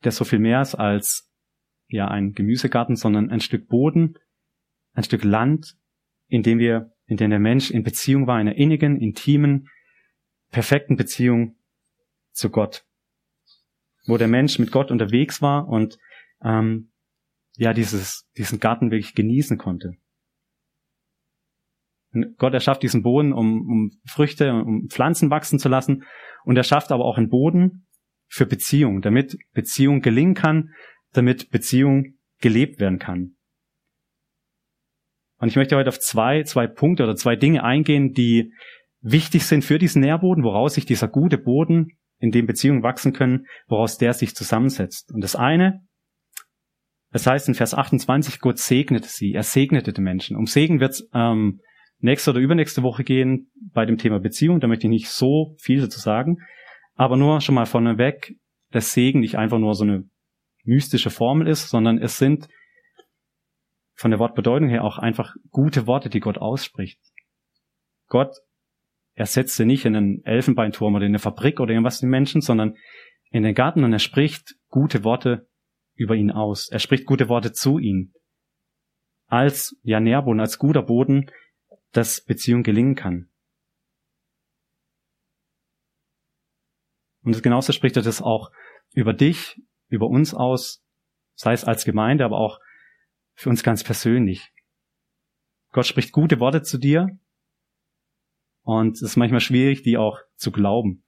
der 0.03 0.11
so 0.11 0.23
viel 0.23 0.37
mehr 0.37 0.61
ist 0.61 0.75
als 0.75 1.33
ja 1.87 2.09
ein 2.09 2.33
Gemüsegarten, 2.33 2.95
sondern 2.95 3.31
ein 3.31 3.39
Stück 3.39 3.67
Boden, 3.67 4.19
ein 4.93 5.03
Stück 5.03 5.23
Land, 5.23 5.73
in 6.27 6.43
dem 6.43 6.59
wir, 6.59 6.91
in 7.07 7.17
dem 7.17 7.31
der 7.31 7.39
Mensch 7.39 7.71
in 7.71 7.81
Beziehung 7.81 8.27
war, 8.27 8.39
in 8.39 8.47
einer 8.47 8.55
innigen, 8.55 9.01
intimen, 9.01 9.67
perfekten 10.55 10.95
Beziehung 10.95 11.57
zu 12.31 12.49
Gott, 12.49 12.85
wo 14.05 14.15
der 14.15 14.29
Mensch 14.29 14.57
mit 14.57 14.71
Gott 14.71 14.89
unterwegs 14.89 15.41
war 15.41 15.67
und 15.67 15.97
ähm, 16.41 16.93
ja 17.57 17.73
dieses 17.73 18.29
diesen 18.37 18.61
Garten 18.61 18.89
wirklich 18.89 19.15
genießen 19.15 19.57
konnte. 19.57 19.97
Und 22.13 22.37
Gott 22.37 22.53
erschafft 22.53 22.83
diesen 22.83 23.03
Boden, 23.03 23.33
um, 23.33 23.69
um 23.69 23.91
Früchte, 24.05 24.53
um 24.53 24.87
Pflanzen 24.89 25.29
wachsen 25.29 25.59
zu 25.59 25.67
lassen, 25.67 26.05
und 26.45 26.55
er 26.55 26.63
schafft 26.63 26.93
aber 26.93 27.03
auch 27.03 27.17
einen 27.17 27.27
Boden 27.27 27.85
für 28.29 28.45
Beziehung, 28.45 29.01
damit 29.01 29.35
Beziehung 29.51 29.99
gelingen 29.99 30.35
kann, 30.35 30.73
damit 31.11 31.49
Beziehung 31.49 32.17
gelebt 32.39 32.79
werden 32.79 32.99
kann. 32.99 33.35
Und 35.37 35.49
ich 35.49 35.57
möchte 35.57 35.75
heute 35.75 35.89
auf 35.89 35.99
zwei, 35.99 36.43
zwei 36.43 36.65
Punkte 36.65 37.03
oder 37.03 37.17
zwei 37.17 37.35
Dinge 37.35 37.65
eingehen, 37.65 38.13
die 38.13 38.53
wichtig 39.05 39.45
sind 39.45 39.63
für 39.63 39.77
diesen 39.77 40.01
Nährboden, 40.01 40.43
woraus 40.43 40.73
sich 40.73 40.85
dieser 40.85 41.07
gute 41.07 41.37
Boden, 41.37 41.89
in 42.17 42.31
dem 42.31 42.47
Beziehungen 42.47 42.81
wachsen 42.81 43.13
können, 43.13 43.45
woraus 43.67 43.97
der 43.97 44.13
sich 44.13 44.35
zusammensetzt. 44.35 45.11
Und 45.13 45.21
das 45.21 45.35
eine, 45.35 45.85
das 47.11 47.27
heißt 47.27 47.47
in 47.47 47.53
Vers 47.53 47.75
28, 47.75 48.39
Gott 48.39 48.57
segnete 48.57 49.07
sie, 49.07 49.33
er 49.33 49.43
segnete 49.43 49.93
die 49.93 50.01
Menschen. 50.01 50.35
Um 50.35 50.47
Segen 50.47 50.79
wird 50.79 51.03
ähm, 51.13 51.61
nächste 51.99 52.31
oder 52.31 52.39
übernächste 52.39 52.81
Woche 52.81 53.03
gehen 53.03 53.51
bei 53.73 53.85
dem 53.85 53.97
Thema 53.97 54.19
Beziehung, 54.19 54.59
da 54.59 54.67
möchte 54.67 54.87
ich 54.87 54.91
nicht 54.91 55.09
so 55.09 55.55
viel 55.59 55.81
dazu 55.81 55.99
sagen, 55.99 56.37
aber 56.95 57.15
nur 57.15 57.41
schon 57.41 57.55
mal 57.55 57.65
vorneweg, 57.65 58.35
dass 58.71 58.93
Segen 58.93 59.19
nicht 59.19 59.37
einfach 59.37 59.59
nur 59.59 59.75
so 59.75 59.83
eine 59.83 60.05
mystische 60.63 61.11
Formel 61.11 61.47
ist, 61.47 61.69
sondern 61.69 61.99
es 61.99 62.17
sind 62.17 62.47
von 63.93 64.09
der 64.11 64.19
Wortbedeutung 64.19 64.69
her 64.69 64.83
auch 64.83 64.97
einfach 64.97 65.35
gute 65.51 65.85
Worte, 65.85 66.09
die 66.09 66.19
Gott 66.19 66.37
ausspricht. 66.37 66.99
Gott 68.07 68.35
ersetzte 69.15 69.65
nicht 69.65 69.85
in 69.85 69.95
einen 69.95 70.25
Elfenbeinturm 70.25 70.93
oder 70.93 71.05
in 71.05 71.11
eine 71.11 71.19
Fabrik 71.19 71.59
oder 71.59 71.71
irgendwas 71.71 72.01
den 72.01 72.09
Menschen, 72.09 72.41
sondern 72.41 72.75
in 73.31 73.43
den 73.43 73.55
Garten 73.55 73.83
und 73.83 73.91
er 73.91 73.99
spricht 73.99 74.55
gute 74.67 75.03
Worte 75.03 75.47
über 75.95 76.15
ihn 76.15 76.31
aus. 76.31 76.69
Er 76.69 76.79
spricht 76.79 77.05
gute 77.05 77.29
Worte 77.29 77.53
zu 77.53 77.79
ihm. 77.79 78.13
Als 79.27 79.75
ja 79.81 79.99
Nährboden, 79.99 80.39
als 80.39 80.59
guter 80.59 80.83
Boden, 80.83 81.31
dass 81.91 82.23
Beziehung 82.23 82.61
gelingen 82.61 82.95
kann. 82.95 83.29
Und 87.23 87.41
genauso 87.41 87.71
spricht 87.71 87.95
er 87.95 88.03
das 88.03 88.21
auch 88.21 88.51
über 88.93 89.13
dich, 89.13 89.59
über 89.87 90.07
uns 90.07 90.33
aus, 90.33 90.83
sei 91.33 91.53
es 91.53 91.63
als 91.63 91.85
Gemeinde, 91.85 92.23
aber 92.23 92.37
auch 92.37 92.59
für 93.33 93.49
uns 93.49 93.63
ganz 93.63 93.83
persönlich. 93.83 94.51
Gott 95.71 95.87
spricht 95.87 96.11
gute 96.11 96.39
Worte 96.39 96.61
zu 96.61 96.77
dir 96.77 97.17
und 98.65 98.95
es 98.95 99.01
ist 99.03 99.15
manchmal 99.15 99.41
schwierig, 99.41 99.83
die 99.83 99.97
auch 99.97 100.19
zu 100.35 100.51
glauben, 100.51 101.03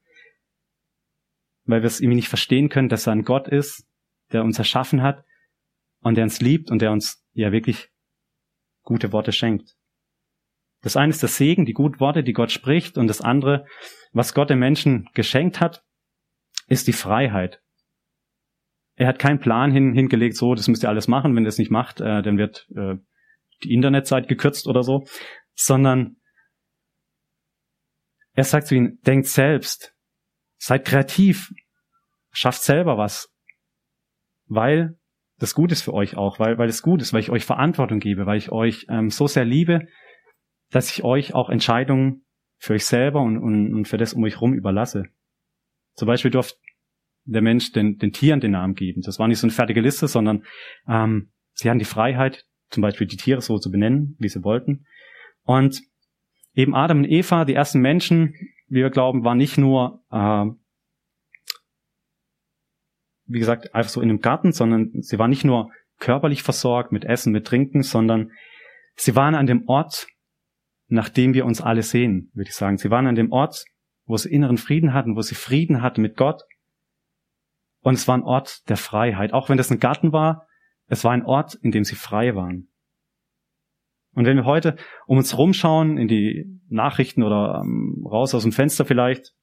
weil 1.65 1.81
wir 1.81 1.87
es 1.87 1.99
irgendwie 1.99 2.17
nicht 2.17 2.29
verstehen 2.29 2.69
können, 2.69 2.87
dass 2.87 3.07
er 3.07 3.13
ein 3.13 3.23
Gott 3.23 3.47
ist, 3.47 3.85
der 4.31 4.43
uns 4.43 4.59
erschaffen 4.59 5.01
hat 5.01 5.25
und 6.01 6.15
der 6.15 6.23
uns 6.23 6.39
liebt 6.39 6.69
und 6.69 6.81
der 6.81 6.91
uns 6.91 7.25
ja 7.33 7.51
wirklich 7.51 7.89
gute 8.83 9.11
Worte 9.11 9.31
schenkt. 9.31 9.75
Das 10.81 10.95
eine 10.95 11.09
ist 11.09 11.23
der 11.23 11.29
Segen, 11.29 11.65
die 11.65 11.73
guten 11.73 11.99
Worte, 11.99 12.23
die 12.23 12.33
Gott 12.33 12.51
spricht, 12.51 12.97
und 12.97 13.07
das 13.07 13.21
andere, 13.21 13.65
was 14.11 14.35
Gott 14.35 14.51
den 14.51 14.59
Menschen 14.59 15.09
geschenkt 15.15 15.59
hat, 15.59 15.83
ist 16.67 16.87
die 16.87 16.93
Freiheit. 16.93 17.61
Er 18.95 19.07
hat 19.07 19.17
keinen 19.17 19.39
Plan 19.39 19.71
hin, 19.71 19.93
hingelegt, 19.93 20.37
so, 20.37 20.53
das 20.53 20.67
müsst 20.67 20.83
ihr 20.83 20.89
alles 20.89 21.07
machen. 21.07 21.35
Wenn 21.35 21.43
ihr 21.43 21.49
es 21.49 21.57
nicht 21.57 21.71
macht, 21.71 22.01
äh, 22.01 22.21
dann 22.21 22.37
wird 22.37 22.67
äh, 22.75 22.95
die 23.63 23.73
Internetzeit 23.73 24.27
gekürzt 24.27 24.67
oder 24.67 24.83
so. 24.83 25.05
Sondern 25.55 26.16
er 28.37 28.43
sagt 28.43 28.67
zu 28.67 28.75
ihnen, 28.75 29.01
denkt 29.01 29.25
selbst, 29.25 29.95
seid 30.57 30.85
kreativ, 30.85 31.51
schafft 32.31 32.61
selber 32.61 32.95
was, 32.95 33.33
weil 34.45 34.99
das 35.39 35.55
gut 35.55 35.71
ist 35.71 35.81
für 35.81 35.93
euch 35.93 36.15
auch, 36.15 36.39
weil, 36.39 36.59
weil 36.59 36.69
es 36.69 36.83
gut 36.83 37.01
ist, 37.01 37.13
weil 37.13 37.21
ich 37.21 37.31
euch 37.31 37.45
Verantwortung 37.45 37.99
gebe, 37.99 38.27
weil 38.27 38.37
ich 38.37 38.51
euch 38.51 38.85
ähm, 38.89 39.09
so 39.09 39.25
sehr 39.25 39.43
liebe, 39.43 39.87
dass 40.69 40.91
ich 40.91 41.03
euch 41.03 41.33
auch 41.33 41.49
Entscheidungen 41.49 42.27
für 42.59 42.73
euch 42.73 42.85
selber 42.85 43.21
und, 43.21 43.39
und, 43.39 43.73
und 43.73 43.87
für 43.87 43.97
das 43.97 44.13
um 44.13 44.23
euch 44.23 44.39
rum 44.39 44.53
überlasse. 44.53 45.05
Zum 45.95 46.05
Beispiel 46.05 46.29
durfte 46.29 46.59
der 47.25 47.41
Mensch 47.41 47.71
den, 47.71 47.97
den 47.97 48.11
Tieren 48.11 48.39
den 48.39 48.51
Namen 48.51 48.75
geben. 48.75 49.01
Das 49.01 49.17
war 49.17 49.27
nicht 49.27 49.39
so 49.39 49.47
eine 49.47 49.53
fertige 49.53 49.81
Liste, 49.81 50.07
sondern 50.07 50.43
ähm, 50.87 51.31
sie 51.53 51.69
hatten 51.69 51.79
die 51.79 51.85
Freiheit, 51.85 52.45
zum 52.69 52.81
Beispiel 52.81 53.07
die 53.07 53.17
Tiere 53.17 53.41
so 53.41 53.57
zu 53.57 53.71
benennen, 53.71 54.15
wie 54.19 54.29
sie 54.29 54.43
wollten. 54.43 54.85
Und 55.41 55.81
eben 56.57 56.75
Adam 56.75 56.99
und 56.99 57.05
Eva, 57.05 57.45
die 57.45 57.53
ersten 57.53 57.79
Menschen, 57.79 58.33
wie 58.67 58.81
wir 58.81 58.89
glauben, 58.89 59.23
waren 59.23 59.37
nicht 59.37 59.57
nur, 59.57 60.03
äh, 60.11 60.45
wie 63.27 63.39
gesagt, 63.39 63.73
einfach 63.75 63.91
so 63.91 64.01
in 64.01 64.09
einem 64.09 64.19
Garten, 64.19 64.51
sondern 64.51 64.91
sie 65.01 65.19
waren 65.19 65.29
nicht 65.29 65.45
nur 65.45 65.71
körperlich 65.99 66.43
versorgt 66.43 66.91
mit 66.91 67.05
Essen, 67.05 67.31
mit 67.31 67.45
Trinken, 67.45 67.83
sondern 67.83 68.31
sie 68.95 69.15
waren 69.15 69.35
an 69.35 69.45
dem 69.45 69.67
Ort, 69.67 70.07
nach 70.87 71.09
dem 71.09 71.33
wir 71.33 71.45
uns 71.45 71.61
alle 71.61 71.83
sehen, 71.83 72.31
würde 72.33 72.49
ich 72.49 72.55
sagen. 72.55 72.77
Sie 72.77 72.89
waren 72.89 73.07
an 73.07 73.15
dem 73.15 73.31
Ort, 73.31 73.65
wo 74.05 74.17
sie 74.17 74.29
inneren 74.29 74.57
Frieden 74.57 74.93
hatten, 74.93 75.15
wo 75.15 75.21
sie 75.21 75.35
Frieden 75.35 75.81
hatten 75.81 76.01
mit 76.01 76.17
Gott 76.17 76.41
und 77.81 77.93
es 77.93 78.07
war 78.07 78.17
ein 78.17 78.23
Ort 78.23 78.67
der 78.69 78.77
Freiheit. 78.77 79.33
Auch 79.33 79.49
wenn 79.49 79.57
das 79.57 79.69
ein 79.69 79.79
Garten 79.79 80.11
war, 80.11 80.47
es 80.87 81.03
war 81.03 81.11
ein 81.11 81.25
Ort, 81.25 81.55
in 81.55 81.71
dem 81.71 81.83
sie 81.83 81.95
frei 81.95 82.35
waren. 82.35 82.69
Und 84.17 84.25
wenn 84.25 84.35
wir 84.35 84.45
heute 84.45 84.77
um 85.05 85.19
uns 85.19 85.37
rumschauen, 85.37 85.99
in 85.99 86.07
die 86.07 86.59
Nachrichten 86.69 87.21
oder 87.21 87.61
ähm, 87.63 88.03
raus 88.03 88.33
aus 88.33 88.41
dem 88.41 88.51
Fenster 88.51 88.83
vielleicht, 88.83 89.35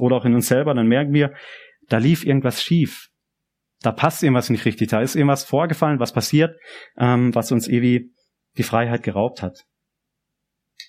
oder 0.00 0.16
auch 0.16 0.24
in 0.24 0.34
uns 0.34 0.48
selber, 0.48 0.74
dann 0.74 0.88
merken 0.88 1.12
wir, 1.12 1.32
da 1.86 1.98
lief 1.98 2.26
irgendwas 2.26 2.60
schief. 2.60 3.08
Da 3.82 3.92
passt 3.92 4.24
irgendwas 4.24 4.50
nicht 4.50 4.64
richtig. 4.64 4.88
Da 4.88 5.00
ist 5.00 5.14
irgendwas 5.14 5.44
vorgefallen, 5.44 6.00
was 6.00 6.12
passiert, 6.12 6.58
ähm, 6.98 7.32
was 7.36 7.52
uns 7.52 7.68
irgendwie 7.68 8.12
die 8.58 8.64
Freiheit 8.64 9.04
geraubt 9.04 9.44
hat. 9.44 9.62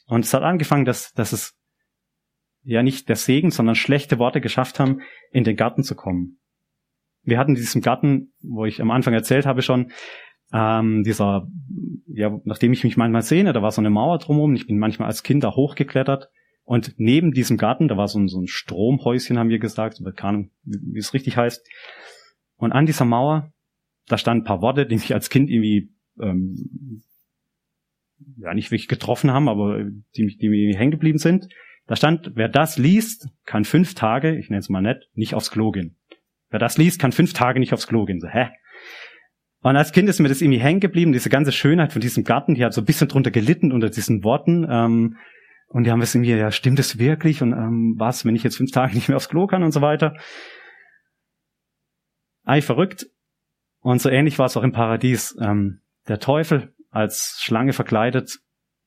Und 0.08 0.26
es 0.26 0.34
hat 0.34 0.42
angefangen, 0.42 0.86
dass, 0.86 1.12
dass 1.14 1.34
es 1.34 1.56
ja 2.64 2.82
nicht 2.82 3.08
der 3.08 3.18
Segen, 3.18 3.52
sondern 3.52 3.76
schlechte 3.76 4.18
Worte 4.18 4.42
geschafft 4.42 4.80
haben, 4.80 5.02
in 5.32 5.44
den 5.44 5.58
Garten 5.58 5.84
zu 5.84 5.94
kommen. 5.94 6.40
Wir 7.22 7.38
hatten 7.38 7.52
in 7.52 7.58
diesem 7.58 7.84
Garten, 7.84 8.34
wo 8.42 8.66
ich 8.66 8.82
am 8.82 8.90
Anfang 8.90 9.14
erzählt 9.14 9.46
habe 9.46 9.62
schon, 9.62 9.92
ähm, 10.54 11.04
dieser, 11.04 11.48
ja, 12.08 12.40
nachdem 12.46 12.74
ich 12.74 12.84
mich 12.84 12.98
manchmal 12.98 13.22
sehne, 13.22 13.54
da 13.54 13.62
war 13.62 13.72
so 13.72 13.82
eine 13.82 13.90
Mauer 13.90 14.18
drumherum, 14.20 14.56
ich 14.56 14.68
bin 14.68 14.80
manchmal 14.80 15.08
als 15.08 15.24
Kind 15.24 15.44
da 15.44 15.56
hochgeklettert 15.56 16.30
und 16.64 16.96
neben 16.98 17.32
diesem 17.32 17.58
Garten, 17.58 17.88
da 17.88 17.98
war 17.98 18.08
so 18.08 18.20
ein, 18.20 18.28
so 18.28 18.42
ein 18.42 18.48
Stromhäuschen, 18.48 19.38
haben 19.38 19.50
wir 19.50 19.60
gesagt, 19.60 20.02
keine 20.16 20.30
Ahnung, 20.30 20.52
wie 20.64 21.00
es 21.00 21.14
richtig 21.14 21.38
heißt. 21.38 21.66
Und 22.58 22.72
an 22.72 22.86
dieser 22.86 23.06
Mauer, 23.06 23.52
da 24.08 24.18
standen 24.18 24.42
ein 24.42 24.48
paar 24.48 24.62
Worte, 24.62 24.86
die 24.86 24.96
mich 24.96 25.14
als 25.14 25.30
Kind 25.30 25.50
irgendwie 25.50 25.92
ähm, 26.20 27.04
ja 28.38 28.54
nicht 28.54 28.72
wirklich 28.72 28.88
getroffen 28.88 29.32
haben, 29.32 29.48
aber 29.48 29.84
die, 30.16 30.38
die 30.38 30.50
mir 30.50 30.78
hängen 30.78 30.92
geblieben 30.92 31.20
sind. 31.20 31.48
Da 31.86 31.96
stand, 31.96 32.32
wer 32.36 32.50
das 32.50 32.78
liest, 32.78 33.30
kann 33.46 33.64
fünf 33.64 33.94
Tage, 33.96 34.38
ich 34.38 34.50
nenne 34.50 34.60
es 34.60 34.70
mal 34.70 34.82
nett, 34.82 35.10
nicht 35.14 35.36
aufs 35.36 35.52
Klo 35.52 35.72
gehen. 35.72 35.96
Wer 36.50 36.60
das 36.60 36.78
liest, 36.78 37.00
kann 37.00 37.12
fünf 37.12 37.34
Tage 37.34 37.60
nicht 37.60 37.74
aufs 37.74 37.88
Klo 37.88 38.06
gehen. 38.06 38.20
So, 38.20 38.28
hä? 38.28 38.50
Und 39.62 39.76
als 39.76 39.92
Kind 39.92 40.08
ist 40.08 40.20
mir 40.20 40.30
das 40.30 40.42
irgendwie 40.42 40.60
hängen 40.60 40.80
geblieben, 40.80 41.12
diese 41.12 41.30
ganze 41.30 41.52
Schönheit 41.52 41.92
von 41.92 42.02
diesem 42.02 42.24
Garten, 42.24 42.56
die 42.56 42.64
hat 42.64 42.74
so 42.74 42.82
ein 42.82 42.86
bisschen 42.86 43.08
drunter 43.08 43.32
gelitten 43.32 43.72
unter 43.72 43.90
diesen 43.90 44.24
Worten. 44.24 44.66
Ähm, 44.70 45.18
und 45.70 45.84
die 45.84 45.92
haben 45.92 46.02
es 46.02 46.16
irgendwie, 46.16 46.32
ja, 46.32 46.52
stimmt 46.52 46.80
es 46.80 47.00
wirklich? 47.00 47.42
Und 47.42 47.54
ähm, 47.54 47.96
was, 47.98 48.24
wenn 48.24 48.36
ich 48.36 48.44
jetzt 48.44 48.58
fünf 48.58 48.72
Tage 48.72 48.94
nicht 48.96 49.10
mehr 49.10 49.18
aufs 49.18 49.30
Klo 49.30 49.48
kann 49.48 49.64
und 49.64 49.72
so 49.72 49.82
weiter? 49.82 50.14
Ei, 52.44 52.62
verrückt. 52.62 53.08
Und 53.82 54.02
so 54.02 54.10
ähnlich 54.10 54.40
war 54.40 54.46
es 54.46 54.56
auch 54.56 54.64
im 54.64 54.72
Paradies. 54.72 55.36
Ähm, 55.42 55.82
der 56.08 56.20
Teufel 56.20 56.74
als 56.90 57.38
Schlange 57.42 57.74
verkleidet 57.74 58.40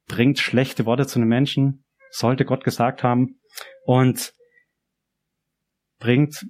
bringt 0.08 0.38
schlechte 0.38 0.86
Worte 0.86 1.06
zu 1.06 1.20
den 1.20 1.28
Menschen, 1.28 1.84
sollte 2.10 2.44
Gott 2.44 2.64
gesagt 2.64 3.04
haben 3.04 3.40
und 3.84 4.32
bringt 6.00 6.46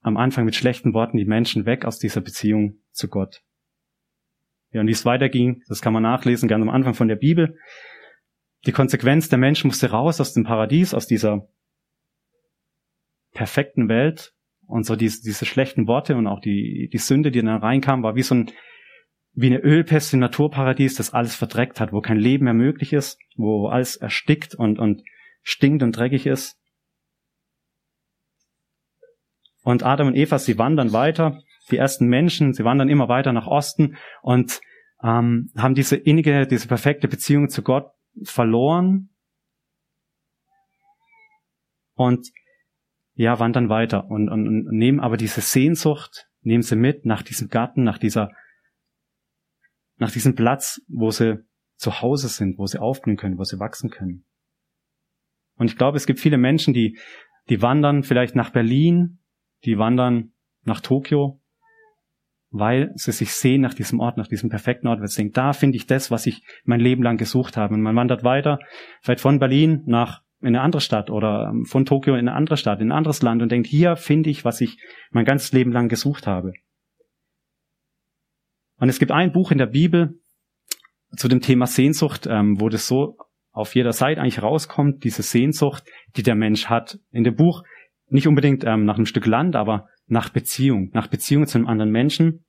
am 0.00 0.16
Anfang 0.16 0.44
mit 0.44 0.56
schlechten 0.56 0.94
Worten 0.94 1.16
die 1.16 1.24
Menschen 1.24 1.64
weg 1.64 1.84
aus 1.84 1.98
dieser 1.98 2.20
Beziehung 2.20 2.80
zu 2.90 3.08
Gott. 3.08 3.42
Ja, 4.72 4.80
und 4.80 4.86
wie 4.86 4.92
es 4.92 5.04
weiterging, 5.04 5.62
das 5.68 5.80
kann 5.80 5.92
man 5.92 6.02
nachlesen, 6.02 6.48
ganz 6.48 6.62
am 6.62 6.68
Anfang 6.68 6.94
von 6.94 7.08
der 7.08 7.16
Bibel. 7.16 7.56
Die 8.66 8.72
Konsequenz, 8.72 9.28
der 9.28 9.38
Mensch 9.38 9.64
musste 9.64 9.90
raus 9.90 10.20
aus 10.20 10.34
dem 10.34 10.44
Paradies, 10.44 10.94
aus 10.94 11.06
dieser 11.06 11.48
perfekten 13.32 13.88
Welt 13.88 14.34
und 14.66 14.84
so 14.84 14.96
diese, 14.96 15.22
diese 15.22 15.46
schlechten 15.46 15.86
Worte 15.86 16.16
und 16.16 16.26
auch 16.26 16.40
die, 16.40 16.90
die 16.92 16.98
Sünde, 16.98 17.30
die 17.30 17.40
dann 17.40 17.62
reinkam, 17.62 18.02
war 18.02 18.14
wie 18.14 18.22
so 18.22 18.34
ein, 18.34 18.50
wie 19.32 19.46
eine 19.46 19.60
Ölpest 19.60 20.12
im 20.12 20.20
Naturparadies, 20.20 20.96
das 20.96 21.14
alles 21.14 21.34
verdreckt 21.36 21.80
hat, 21.80 21.92
wo 21.92 22.00
kein 22.00 22.18
Leben 22.18 22.44
mehr 22.44 22.54
möglich 22.54 22.92
ist, 22.92 23.18
wo 23.36 23.68
alles 23.68 23.96
erstickt 23.96 24.54
und, 24.54 24.78
und 24.78 25.02
stinkt 25.42 25.82
und 25.82 25.96
dreckig 25.96 26.26
ist. 26.26 26.58
Und 29.62 29.82
Adam 29.82 30.08
und 30.08 30.16
Eva, 30.16 30.38
sie 30.38 30.58
wandern 30.58 30.92
weiter, 30.92 31.40
die 31.68 31.76
ersten 31.76 32.06
Menschen, 32.06 32.52
sie 32.52 32.64
wandern 32.64 32.88
immer 32.88 33.08
weiter 33.08 33.32
nach 33.32 33.46
Osten 33.46 33.96
und 34.22 34.60
ähm, 35.02 35.50
haben 35.56 35.74
diese 35.74 35.96
innige, 35.96 36.46
diese 36.46 36.68
perfekte 36.68 37.08
Beziehung 37.08 37.48
zu 37.48 37.62
Gott 37.62 37.92
verloren 38.24 39.10
und 41.94 42.28
ja, 43.14 43.38
wandern 43.40 43.68
weiter 43.68 44.08
und, 44.08 44.28
und, 44.28 44.46
und 44.46 44.72
nehmen 44.72 45.00
aber 45.00 45.16
diese 45.16 45.40
Sehnsucht, 45.40 46.28
nehmen 46.42 46.62
sie 46.62 46.76
mit 46.76 47.04
nach 47.04 47.22
diesem 47.22 47.48
Garten, 47.48 47.82
nach 47.82 47.98
dieser, 47.98 48.30
nach 49.96 50.12
diesem 50.12 50.34
Platz, 50.34 50.80
wo 50.88 51.10
sie 51.10 51.44
zu 51.76 52.00
Hause 52.00 52.28
sind, 52.28 52.58
wo 52.58 52.66
sie 52.66 52.80
aufblühen 52.80 53.16
können, 53.16 53.38
wo 53.38 53.44
sie 53.44 53.58
wachsen 53.58 53.90
können. 53.90 54.24
Und 55.56 55.66
ich 55.70 55.76
glaube, 55.76 55.96
es 55.96 56.06
gibt 56.06 56.20
viele 56.20 56.38
Menschen, 56.38 56.72
die, 56.72 56.98
die 57.48 57.60
wandern 57.60 58.04
vielleicht 58.04 58.36
nach 58.36 58.50
Berlin, 58.50 59.18
die 59.64 59.78
wandern 59.78 60.32
nach 60.62 60.80
Tokio, 60.80 61.40
weil 62.50 62.92
sie 62.94 63.12
sich 63.12 63.32
sehen 63.32 63.60
nach 63.60 63.74
diesem 63.74 64.00
Ort, 64.00 64.16
nach 64.16 64.28
diesem 64.28 64.48
perfekten 64.48 64.86
Ort, 64.86 65.00
weil 65.00 65.08
sie 65.08 65.22
denken, 65.22 65.34
da 65.34 65.52
finde 65.52 65.76
ich 65.76 65.86
das, 65.86 66.10
was 66.10 66.26
ich 66.26 66.42
mein 66.64 66.80
Leben 66.80 67.02
lang 67.02 67.16
gesucht 67.16 67.56
habe. 67.56 67.74
Und 67.74 67.82
man 67.82 67.96
wandert 67.96 68.24
weiter, 68.24 68.58
vielleicht 69.02 69.20
von 69.20 69.38
Berlin 69.38 69.82
nach 69.86 70.22
in 70.40 70.48
eine 70.48 70.60
andere 70.60 70.80
Stadt 70.80 71.10
oder 71.10 71.50
ähm, 71.50 71.64
von 71.64 71.84
Tokio 71.84 72.14
in 72.14 72.20
eine 72.20 72.34
andere 72.34 72.56
Stadt, 72.56 72.80
in 72.80 72.88
ein 72.88 72.96
anderes 72.96 73.22
Land 73.22 73.42
und 73.42 73.50
denkt, 73.50 73.66
hier 73.66 73.96
finde 73.96 74.30
ich, 74.30 74.44
was 74.44 74.60
ich 74.60 74.78
mein 75.10 75.24
ganzes 75.24 75.52
Leben 75.52 75.72
lang 75.72 75.88
gesucht 75.88 76.26
habe. 76.26 76.52
Und 78.78 78.88
es 78.88 79.00
gibt 79.00 79.10
ein 79.10 79.32
Buch 79.32 79.50
in 79.50 79.58
der 79.58 79.66
Bibel 79.66 80.20
zu 81.16 81.26
dem 81.26 81.40
Thema 81.40 81.66
Sehnsucht, 81.66 82.28
ähm, 82.30 82.60
wo 82.60 82.68
das 82.68 82.86
so 82.86 83.16
auf 83.50 83.74
jeder 83.74 83.92
Seite 83.92 84.20
eigentlich 84.20 84.42
rauskommt, 84.42 85.02
diese 85.02 85.22
Sehnsucht, 85.22 85.82
die 86.16 86.22
der 86.22 86.36
Mensch 86.36 86.66
hat. 86.66 86.98
In 87.10 87.24
dem 87.24 87.34
Buch 87.34 87.64
nicht 88.08 88.28
unbedingt 88.28 88.64
ähm, 88.64 88.84
nach 88.84 88.94
einem 88.94 89.06
Stück 89.06 89.26
Land, 89.26 89.56
aber 89.56 89.88
nach 90.08 90.30
Beziehung, 90.30 90.90
nach 90.92 91.06
Beziehung 91.06 91.46
zu 91.46 91.58
einem 91.58 91.66
anderen 91.66 91.90
Menschen. 91.90 92.44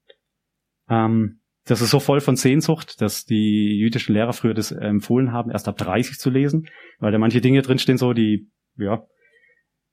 Ähm, 0.89 1.41
das 1.65 1.81
ist 1.81 1.91
so 1.91 1.99
voll 1.99 2.21
von 2.21 2.35
Sehnsucht, 2.35 2.99
dass 3.01 3.25
die 3.25 3.77
jüdischen 3.77 4.13
Lehrer 4.13 4.33
früher 4.33 4.53
das 4.53 4.71
empfohlen 4.71 5.31
haben, 5.31 5.51
erst 5.51 5.67
ab 5.67 5.77
30 5.77 6.17
zu 6.17 6.29
lesen, 6.29 6.67
weil 6.99 7.11
da 7.11 7.19
manche 7.19 7.41
Dinge 7.41 7.61
drinstehen, 7.61 7.97
so 7.97 8.13
die, 8.13 8.49
ja, 8.77 9.05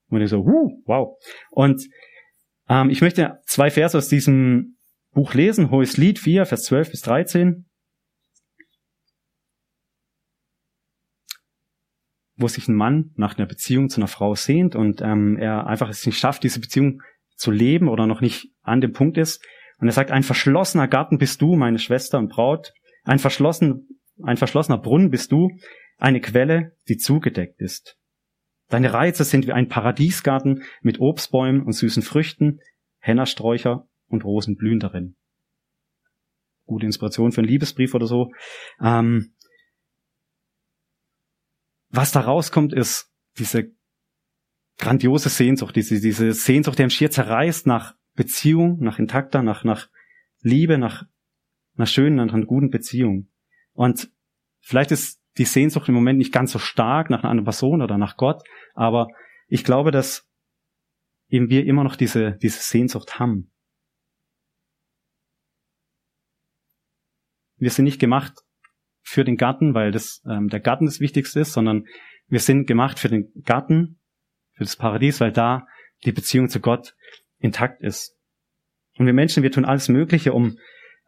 und 0.09 0.21
ich 0.21 0.29
so, 0.29 0.45
huh, 0.45 0.81
wow. 0.85 1.17
Und 1.51 1.87
ähm, 2.69 2.89
ich 2.89 3.01
möchte 3.01 3.39
zwei 3.45 3.69
Verse 3.69 3.97
aus 3.97 4.07
diesem 4.07 4.77
Buch 5.13 5.33
lesen, 5.33 5.69
Hohes 5.69 5.97
Lied 5.97 6.19
4, 6.19 6.45
Vers 6.45 6.63
12 6.63 6.91
bis 6.91 7.01
13. 7.01 7.67
wo 12.37 12.47
sich 12.47 12.67
ein 12.67 12.75
Mann 12.75 13.11
nach 13.15 13.37
einer 13.37 13.47
Beziehung 13.47 13.89
zu 13.89 13.99
einer 13.99 14.07
Frau 14.07 14.35
sehnt 14.35 14.75
und 14.75 15.01
ähm, 15.01 15.37
er 15.37 15.65
einfach 15.65 15.89
es 15.89 16.05
nicht 16.05 16.19
schafft, 16.19 16.43
diese 16.43 16.59
Beziehung 16.59 17.01
zu 17.37 17.51
leben 17.51 17.87
oder 17.87 18.05
noch 18.05 18.19
nicht 18.19 18.51
an 18.61 18.81
dem 18.81 18.91
Punkt 18.91 19.17
ist, 19.17 19.41
und 19.79 19.87
er 19.87 19.93
sagt, 19.93 20.11
ein 20.11 20.23
verschlossener 20.23 20.87
Garten 20.87 21.17
bist 21.17 21.41
du, 21.41 21.55
meine 21.55 21.79
Schwester 21.79 22.17
und 22.17 22.29
Braut. 22.29 22.73
Ein, 23.03 23.19
verschlossen, 23.19 24.01
ein 24.23 24.37
verschlossener 24.37 24.77
Brunnen 24.77 25.11
bist 25.11 25.31
du, 25.31 25.51
eine 25.97 26.19
Quelle, 26.19 26.75
die 26.87 26.97
zugedeckt 26.97 27.61
ist. 27.61 27.97
Deine 28.69 28.93
Reize 28.93 29.23
sind 29.23 29.47
wie 29.47 29.53
ein 29.53 29.69
Paradiesgarten 29.69 30.63
mit 30.81 30.99
Obstbäumen 30.99 31.61
und 31.61 31.73
süßen 31.73 32.03
Früchten, 32.03 32.59
Hennersträucher 32.99 33.87
und 34.07 34.25
Rosen 34.25 34.57
blühen 34.57 34.79
darin. 34.79 35.15
Gute 36.65 36.85
Inspiration 36.85 37.31
für 37.31 37.41
einen 37.41 37.47
Liebesbrief 37.47 37.93
oder 37.93 38.07
so. 38.07 38.31
Ähm, 38.81 39.35
was 41.89 42.11
da 42.11 42.19
rauskommt, 42.19 42.73
ist 42.73 43.09
diese 43.37 43.71
grandiose 44.77 45.29
Sehnsucht, 45.29 45.75
diese, 45.75 45.99
diese 45.99 46.33
Sehnsucht, 46.33 46.77
die 46.77 46.83
im 46.83 46.89
schier 46.89 47.11
zerreißt 47.11 47.67
nach 47.67 47.95
Beziehung, 48.13 48.79
nach 48.79 48.99
intakter, 48.99 49.43
nach, 49.43 49.63
nach 49.63 49.89
Liebe, 50.41 50.77
nach 50.77 51.05
einer 51.75 51.85
schönen, 51.85 52.15
nach 52.15 52.33
einer 52.33 52.45
guten 52.45 52.69
Beziehung. 52.69 53.29
Und 53.73 54.11
vielleicht 54.59 54.91
ist 54.91 55.21
die 55.37 55.45
Sehnsucht 55.45 55.87
im 55.89 55.95
Moment 55.95 56.17
nicht 56.17 56.33
ganz 56.33 56.51
so 56.51 56.59
stark 56.59 57.09
nach 57.09 57.19
einer 57.19 57.29
anderen 57.29 57.45
Person 57.45 57.81
oder 57.81 57.97
nach 57.97 58.17
Gott, 58.17 58.43
aber 58.73 59.07
ich 59.47 59.63
glaube, 59.63 59.91
dass 59.91 60.27
eben 61.29 61.49
wir 61.49 61.65
immer 61.65 61.83
noch 61.83 61.95
diese, 61.95 62.37
diese 62.41 62.59
Sehnsucht 62.59 63.19
haben. 63.19 63.51
Wir 67.57 67.71
sind 67.71 67.85
nicht 67.85 67.99
gemacht 67.99 68.33
für 69.01 69.23
den 69.23 69.37
Garten, 69.37 69.73
weil 69.73 69.91
das 69.91 70.21
ähm, 70.29 70.47
der 70.49 70.59
Garten 70.59 70.85
das 70.85 70.99
Wichtigste 70.99 71.39
ist, 71.39 71.53
sondern 71.53 71.85
wir 72.27 72.39
sind 72.39 72.67
gemacht 72.67 72.99
für 72.99 73.09
den 73.09 73.31
Garten, 73.43 73.99
für 74.57 74.63
das 74.63 74.75
Paradies, 74.75 75.21
weil 75.21 75.31
da 75.31 75.67
die 76.03 76.11
Beziehung 76.11 76.49
zu 76.49 76.59
Gott 76.59 76.95
intakt 77.39 77.81
ist. 77.81 78.15
Und 78.97 79.05
wir 79.05 79.13
Menschen, 79.13 79.43
wir 79.43 79.51
tun 79.51 79.65
alles 79.65 79.87
Mögliche, 79.89 80.33
um 80.33 80.57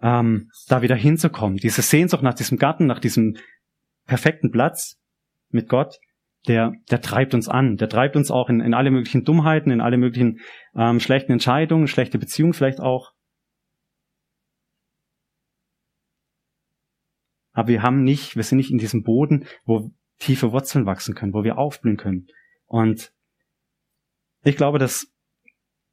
ähm, 0.01 0.51
da 0.67 0.81
wieder 0.81 0.95
hinzukommen. 0.95 1.57
Diese 1.57 1.81
Sehnsucht 1.81 2.21
nach 2.21 2.35
diesem 2.35 2.57
Garten, 2.57 2.85
nach 2.85 2.99
diesem 2.99 3.37
perfekten 4.05 4.51
Platz 4.51 4.97
mit 5.49 5.67
Gott, 5.67 5.97
der, 6.47 6.73
der 6.89 7.01
treibt 7.01 7.33
uns 7.33 7.49
an. 7.49 7.77
Der 7.77 7.89
treibt 7.89 8.15
uns 8.15 8.31
auch 8.31 8.49
in, 8.49 8.61
in 8.61 8.73
alle 8.73 8.91
möglichen 8.91 9.25
Dummheiten, 9.25 9.71
in 9.71 9.81
alle 9.81 9.97
möglichen 9.97 10.39
ähm, 10.75 10.99
schlechten 10.99 11.31
Entscheidungen, 11.31 11.87
schlechte 11.87 12.19
Beziehungen 12.19 12.53
vielleicht 12.53 12.79
auch. 12.79 13.11
Aber 17.51 17.67
wir 17.67 17.81
haben 17.81 18.03
nicht, 18.03 18.35
wir 18.35 18.43
sind 18.43 18.59
nicht 18.59 18.71
in 18.71 18.77
diesem 18.77 19.03
Boden, 19.03 19.45
wo 19.65 19.91
tiefe 20.19 20.51
Wurzeln 20.51 20.85
wachsen 20.85 21.15
können, 21.15 21.33
wo 21.33 21.43
wir 21.43 21.57
aufblühen 21.57 21.97
können. 21.97 22.27
Und 22.67 23.11
ich 24.43 24.57
glaube, 24.57 24.79
dass 24.79 25.07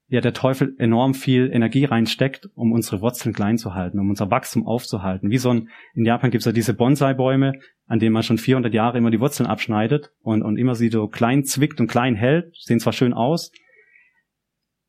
ja 0.09 0.21
der 0.21 0.33
Teufel 0.33 0.75
enorm 0.79 1.15
viel 1.15 1.51
Energie 1.53 1.85
reinsteckt, 1.85 2.49
um 2.55 2.73
unsere 2.73 3.01
Wurzeln 3.01 3.35
klein 3.35 3.59
zu 3.59 3.75
halten, 3.75 3.99
um 3.99 4.09
unser 4.09 4.31
Wachstum 4.31 4.67
aufzuhalten. 4.67 5.31
Wie 5.31 5.39
so 5.39 5.51
ein, 5.51 5.69
in 5.95 6.05
Japan 6.05 6.31
gibt 6.31 6.43
es 6.43 6.47
ja 6.47 6.53
diese 6.53 6.75
Bonsai-Bäume, 6.75 7.55
an 7.87 7.99
denen 7.99 8.13
man 8.13 8.23
schon 8.23 8.39
400 8.39 8.73
Jahre 8.73 8.99
immer 8.99 9.11
die 9.11 9.21
Wurzeln 9.21 9.49
abschneidet 9.49 10.13
und, 10.21 10.43
und 10.43 10.59
immer 10.59 10.77
sie 10.77 10.91
so 10.91 11.09
klein 11.09 11.45
zwickt 11.45 11.81
und 11.81 11.89
klein 11.89 12.15
hält, 12.15 12.55
sehen 12.57 12.79
zwar 12.79 12.93
schön 12.93 13.15
aus, 13.15 13.51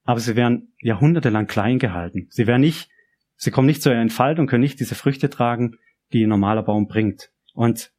aber 0.03 0.19
sie 0.19 0.35
werden 0.35 0.73
jahrhundertelang 0.81 1.47
klein 1.47 1.79
gehalten. 1.79 2.27
Sie 2.29 2.45
werden 2.45 2.61
nicht, 2.61 2.89
sie 3.35 3.51
kommen 3.51 3.67
nicht 3.67 3.81
zur 3.81 3.93
Entfaltung, 3.93 4.45
können 4.45 4.63
nicht 4.63 4.79
diese 4.79 4.95
Früchte 4.95 5.29
tragen, 5.29 5.77
die 6.13 6.25
ein 6.25 6.29
normaler 6.29 6.63
Baum 6.63 6.87
bringt. 6.87 7.31
Und 7.53 7.91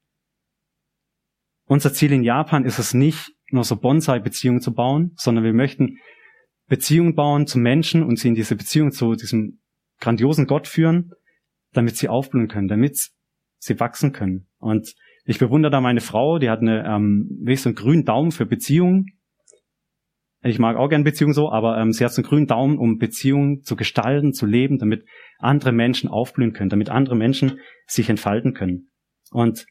unser 1.66 1.92
Ziel 1.92 2.12
in 2.12 2.22
Japan 2.22 2.64
ist 2.64 2.78
es 2.78 2.94
nicht, 2.94 3.32
nur 3.50 3.64
so 3.64 3.76
Bonsai-Beziehungen 3.76 4.60
zu 4.60 4.74
bauen, 4.74 5.12
sondern 5.16 5.44
wir 5.44 5.52
möchten 5.52 5.98
Beziehungen 6.68 7.14
bauen 7.14 7.46
zu 7.46 7.58
Menschen 7.58 8.02
und 8.02 8.18
sie 8.18 8.28
in 8.28 8.34
diese 8.34 8.56
Beziehung 8.56 8.92
zu 8.92 9.14
diesem 9.14 9.60
grandiosen 10.00 10.46
Gott 10.46 10.68
führen, 10.68 11.12
damit 11.72 11.96
sie 11.96 12.08
aufblühen 12.08 12.48
können, 12.48 12.68
damit 12.68 13.10
sie 13.58 13.80
wachsen 13.80 14.12
können. 14.12 14.48
Und 14.58 14.94
ich 15.24 15.38
bewundere 15.38 15.70
da 15.70 15.80
meine 15.80 16.00
Frau, 16.00 16.38
die 16.38 16.50
hat 16.50 16.60
eine, 16.60 16.86
ähm, 16.86 17.28
wirklich 17.40 17.62
so 17.62 17.70
einen 17.70 17.76
grünen 17.76 18.04
Daumen 18.04 18.30
für 18.30 18.46
Beziehungen. 18.46 19.06
Ich 20.42 20.58
mag 20.58 20.76
auch 20.76 20.88
gern 20.88 21.04
Beziehungen 21.04 21.34
so, 21.34 21.50
aber 21.50 21.78
ähm, 21.78 21.92
sie 21.92 22.04
hat 22.04 22.12
so 22.12 22.22
einen 22.22 22.28
grünen 22.28 22.46
Daumen, 22.46 22.78
um 22.78 22.98
Beziehungen 22.98 23.62
zu 23.62 23.76
gestalten, 23.76 24.32
zu 24.32 24.46
leben, 24.46 24.78
damit 24.78 25.04
andere 25.38 25.72
Menschen 25.72 26.08
aufblühen 26.08 26.52
können, 26.52 26.70
damit 26.70 26.90
andere 26.90 27.16
Menschen 27.16 27.58
sich 27.86 28.08
entfalten 28.08 28.54
können. 28.54 28.90
Und 29.30 29.66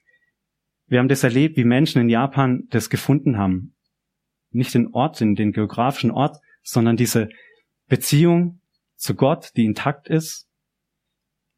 wir 0.88 1.00
haben 1.00 1.10
das 1.10 1.23
erlebt, 1.23 1.58
wie 1.58 1.65
Menschen 1.65 2.02
in 2.02 2.10
Japan 2.10 2.63
das 2.69 2.89
gefunden 2.89 3.38
haben. 3.38 3.76
Nicht 4.52 4.73
den 4.73 4.93
Ort, 4.93 5.19
den, 5.19 5.36
geografischen 5.52 6.12
Ort, 6.12 6.38
sondern 6.63 6.95
diese 6.95 7.30
Beziehung 7.88 8.62
zu 8.95 9.13
Gott, 9.13 9.52
die 9.56 9.65
intakt 9.65 10.08
ist, 10.08 10.47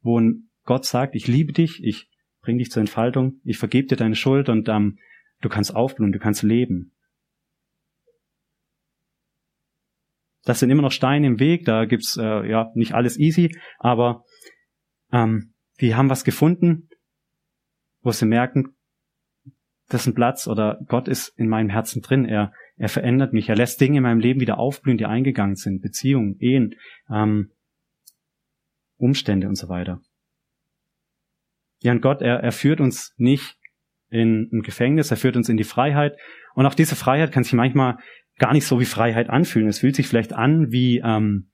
wo 0.02 0.20
Gott 0.64 0.84
sagt, 0.84 1.14
ich 1.14 1.26
liebe 1.26 1.52
dich, 1.52 1.82
ich 1.82 2.08
bring 2.42 2.58
dich 2.58 2.70
zur 2.70 2.80
Entfaltung, 2.80 3.40
ich 3.44 3.58
vergebe 3.58 3.86
dir 3.86 3.96
deine 3.96 4.16
Schuld 4.16 4.48
und 4.48 4.68
ähm, 4.68 4.98
du 5.40 5.48
kannst 5.48 5.74
aufblühen, 5.74 6.12
du 6.12 6.18
kannst 6.18 6.42
leben. 6.42 6.92
Das 10.42 10.58
sind 10.58 10.70
immer 10.70 10.82
noch 10.82 10.92
Steine 10.92 11.26
im 11.26 11.38
Weg, 11.38 11.66
da 11.66 11.84
gibt's 11.84 12.16
äh, 12.16 12.48
ja 12.48 12.70
nicht 12.74 12.94
alles 12.94 13.18
easy, 13.18 13.56
aber 13.78 14.24
ähm, 15.12 15.52
die 15.80 15.94
haben 15.94 16.10
was 16.10 16.24
gefunden, 16.24 16.88
wo 18.02 18.10
sie 18.10 18.26
merken, 18.26 18.74
ein 20.06 20.14
Platz 20.14 20.46
oder 20.46 20.80
Gott 20.86 21.08
ist 21.08 21.28
in 21.36 21.48
meinem 21.48 21.68
Herzen 21.68 22.02
drin. 22.02 22.24
Er, 22.24 22.52
er 22.76 22.88
verändert 22.88 23.32
mich. 23.32 23.48
Er 23.48 23.56
lässt 23.56 23.80
Dinge 23.80 23.98
in 23.98 24.02
meinem 24.02 24.20
Leben 24.20 24.40
wieder 24.40 24.58
aufblühen, 24.58 24.98
die 24.98 25.06
eingegangen 25.06 25.56
sind. 25.56 25.82
Beziehungen, 25.82 26.36
Ehen, 26.38 26.74
ähm, 27.12 27.50
Umstände 28.96 29.48
und 29.48 29.56
so 29.56 29.68
weiter. 29.68 30.00
Ja, 31.82 31.92
und 31.92 32.02
Gott, 32.02 32.22
er, 32.22 32.40
er 32.40 32.52
führt 32.52 32.80
uns 32.80 33.14
nicht 33.16 33.56
in 34.10 34.48
ein 34.52 34.62
Gefängnis, 34.62 35.10
er 35.10 35.16
führt 35.16 35.36
uns 35.36 35.48
in 35.48 35.56
die 35.56 35.64
Freiheit. 35.64 36.16
Und 36.54 36.66
auch 36.66 36.74
diese 36.74 36.96
Freiheit 36.96 37.32
kann 37.32 37.44
sich 37.44 37.52
manchmal 37.52 37.98
gar 38.38 38.52
nicht 38.52 38.66
so 38.66 38.80
wie 38.80 38.84
Freiheit 38.84 39.30
anfühlen. 39.30 39.68
Es 39.68 39.78
fühlt 39.78 39.96
sich 39.96 40.08
vielleicht 40.08 40.32
an 40.32 40.70
wie, 40.70 40.98
ähm, 40.98 41.50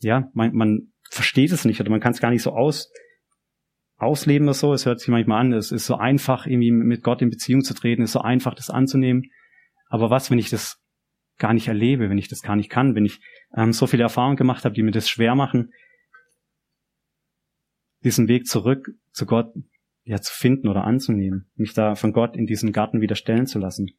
ja, 0.00 0.30
man, 0.34 0.52
man 0.54 0.92
versteht 1.10 1.52
es 1.52 1.64
nicht 1.64 1.80
oder 1.80 1.90
man 1.90 2.00
kann 2.00 2.12
es 2.12 2.20
gar 2.20 2.30
nicht 2.30 2.42
so 2.42 2.52
aus, 2.52 2.90
ausleben 3.96 4.46
oder 4.46 4.54
so. 4.54 4.72
Es 4.72 4.86
hört 4.86 5.00
sich 5.00 5.08
manchmal 5.08 5.40
an, 5.40 5.52
es 5.52 5.72
ist 5.72 5.86
so 5.86 5.96
einfach, 5.96 6.46
irgendwie 6.46 6.70
mit 6.70 7.02
Gott 7.02 7.22
in 7.22 7.30
Beziehung 7.30 7.62
zu 7.62 7.74
treten, 7.74 8.02
es 8.02 8.10
ist 8.10 8.14
so 8.14 8.20
einfach, 8.20 8.54
das 8.54 8.70
anzunehmen. 8.70 9.30
Aber 9.88 10.10
was, 10.10 10.30
wenn 10.30 10.38
ich 10.38 10.50
das 10.50 10.82
gar 11.38 11.54
nicht 11.54 11.68
erlebe, 11.68 12.08
wenn 12.10 12.18
ich 12.18 12.28
das 12.28 12.42
gar 12.42 12.56
nicht 12.56 12.70
kann, 12.70 12.94
wenn 12.94 13.04
ich 13.04 13.20
ähm, 13.54 13.72
so 13.72 13.86
viele 13.86 14.02
Erfahrungen 14.02 14.36
gemacht 14.36 14.64
habe, 14.64 14.74
die 14.74 14.82
mir 14.82 14.90
das 14.90 15.08
schwer 15.08 15.34
machen, 15.34 15.72
diesen 18.04 18.28
Weg 18.28 18.46
zurück 18.46 18.90
zu 19.12 19.26
Gott 19.26 19.52
ja 20.04 20.20
zu 20.20 20.32
finden 20.32 20.68
oder 20.68 20.84
anzunehmen, 20.84 21.50
mich 21.56 21.74
da 21.74 21.96
von 21.96 22.12
Gott 22.12 22.36
in 22.36 22.46
diesen 22.46 22.72
Garten 22.72 23.00
wieder 23.00 23.16
stellen 23.16 23.46
zu 23.46 23.58
lassen. 23.58 23.90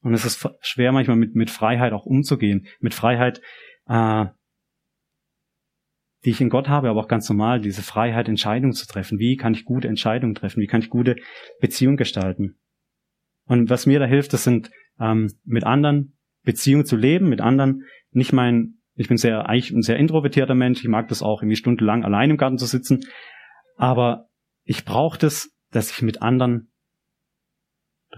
Und 0.00 0.14
es 0.14 0.24
ist 0.24 0.48
schwer 0.60 0.92
manchmal 0.92 1.16
mit, 1.16 1.34
mit 1.34 1.50
Freiheit 1.50 1.92
auch 1.92 2.06
umzugehen, 2.06 2.66
mit 2.80 2.94
Freiheit, 2.94 3.40
äh, 3.86 4.26
die 6.24 6.30
ich 6.30 6.40
in 6.40 6.50
Gott 6.50 6.68
habe, 6.68 6.88
aber 6.88 7.00
auch 7.00 7.08
ganz 7.08 7.28
normal, 7.28 7.60
diese 7.60 7.82
Freiheit, 7.82 8.28
Entscheidungen 8.28 8.72
zu 8.72 8.86
treffen. 8.86 9.18
Wie 9.18 9.36
kann 9.36 9.54
ich 9.54 9.64
gute 9.64 9.88
Entscheidungen 9.88 10.34
treffen? 10.34 10.60
Wie 10.60 10.66
kann 10.66 10.80
ich 10.80 10.90
gute 10.90 11.16
Beziehungen 11.60 11.96
gestalten? 11.96 12.58
Und 13.46 13.70
was 13.70 13.86
mir 13.86 13.98
da 13.98 14.06
hilft, 14.06 14.32
das 14.32 14.44
sind 14.44 14.70
ähm, 15.00 15.32
mit 15.44 15.64
anderen 15.64 16.16
Beziehungen 16.44 16.86
zu 16.86 16.96
leben, 16.96 17.28
mit 17.28 17.40
anderen 17.40 17.82
nicht 18.10 18.32
mein, 18.32 18.74
ich 18.94 19.08
bin 19.08 19.16
sehr 19.16 19.48
eigentlich 19.48 19.72
ein 19.72 19.82
sehr 19.82 19.96
introvertierter 19.96 20.54
Mensch, 20.54 20.80
ich 20.80 20.88
mag 20.88 21.08
das 21.08 21.22
auch 21.22 21.42
irgendwie 21.42 21.56
stundenlang 21.56 22.04
allein 22.04 22.30
im 22.30 22.36
Garten 22.36 22.58
zu 22.58 22.66
sitzen, 22.66 23.00
aber 23.76 24.28
ich 24.64 24.84
brauche 24.84 25.18
das, 25.18 25.50
dass 25.70 25.90
ich 25.90 26.02
mit 26.02 26.22
anderen 26.22 26.72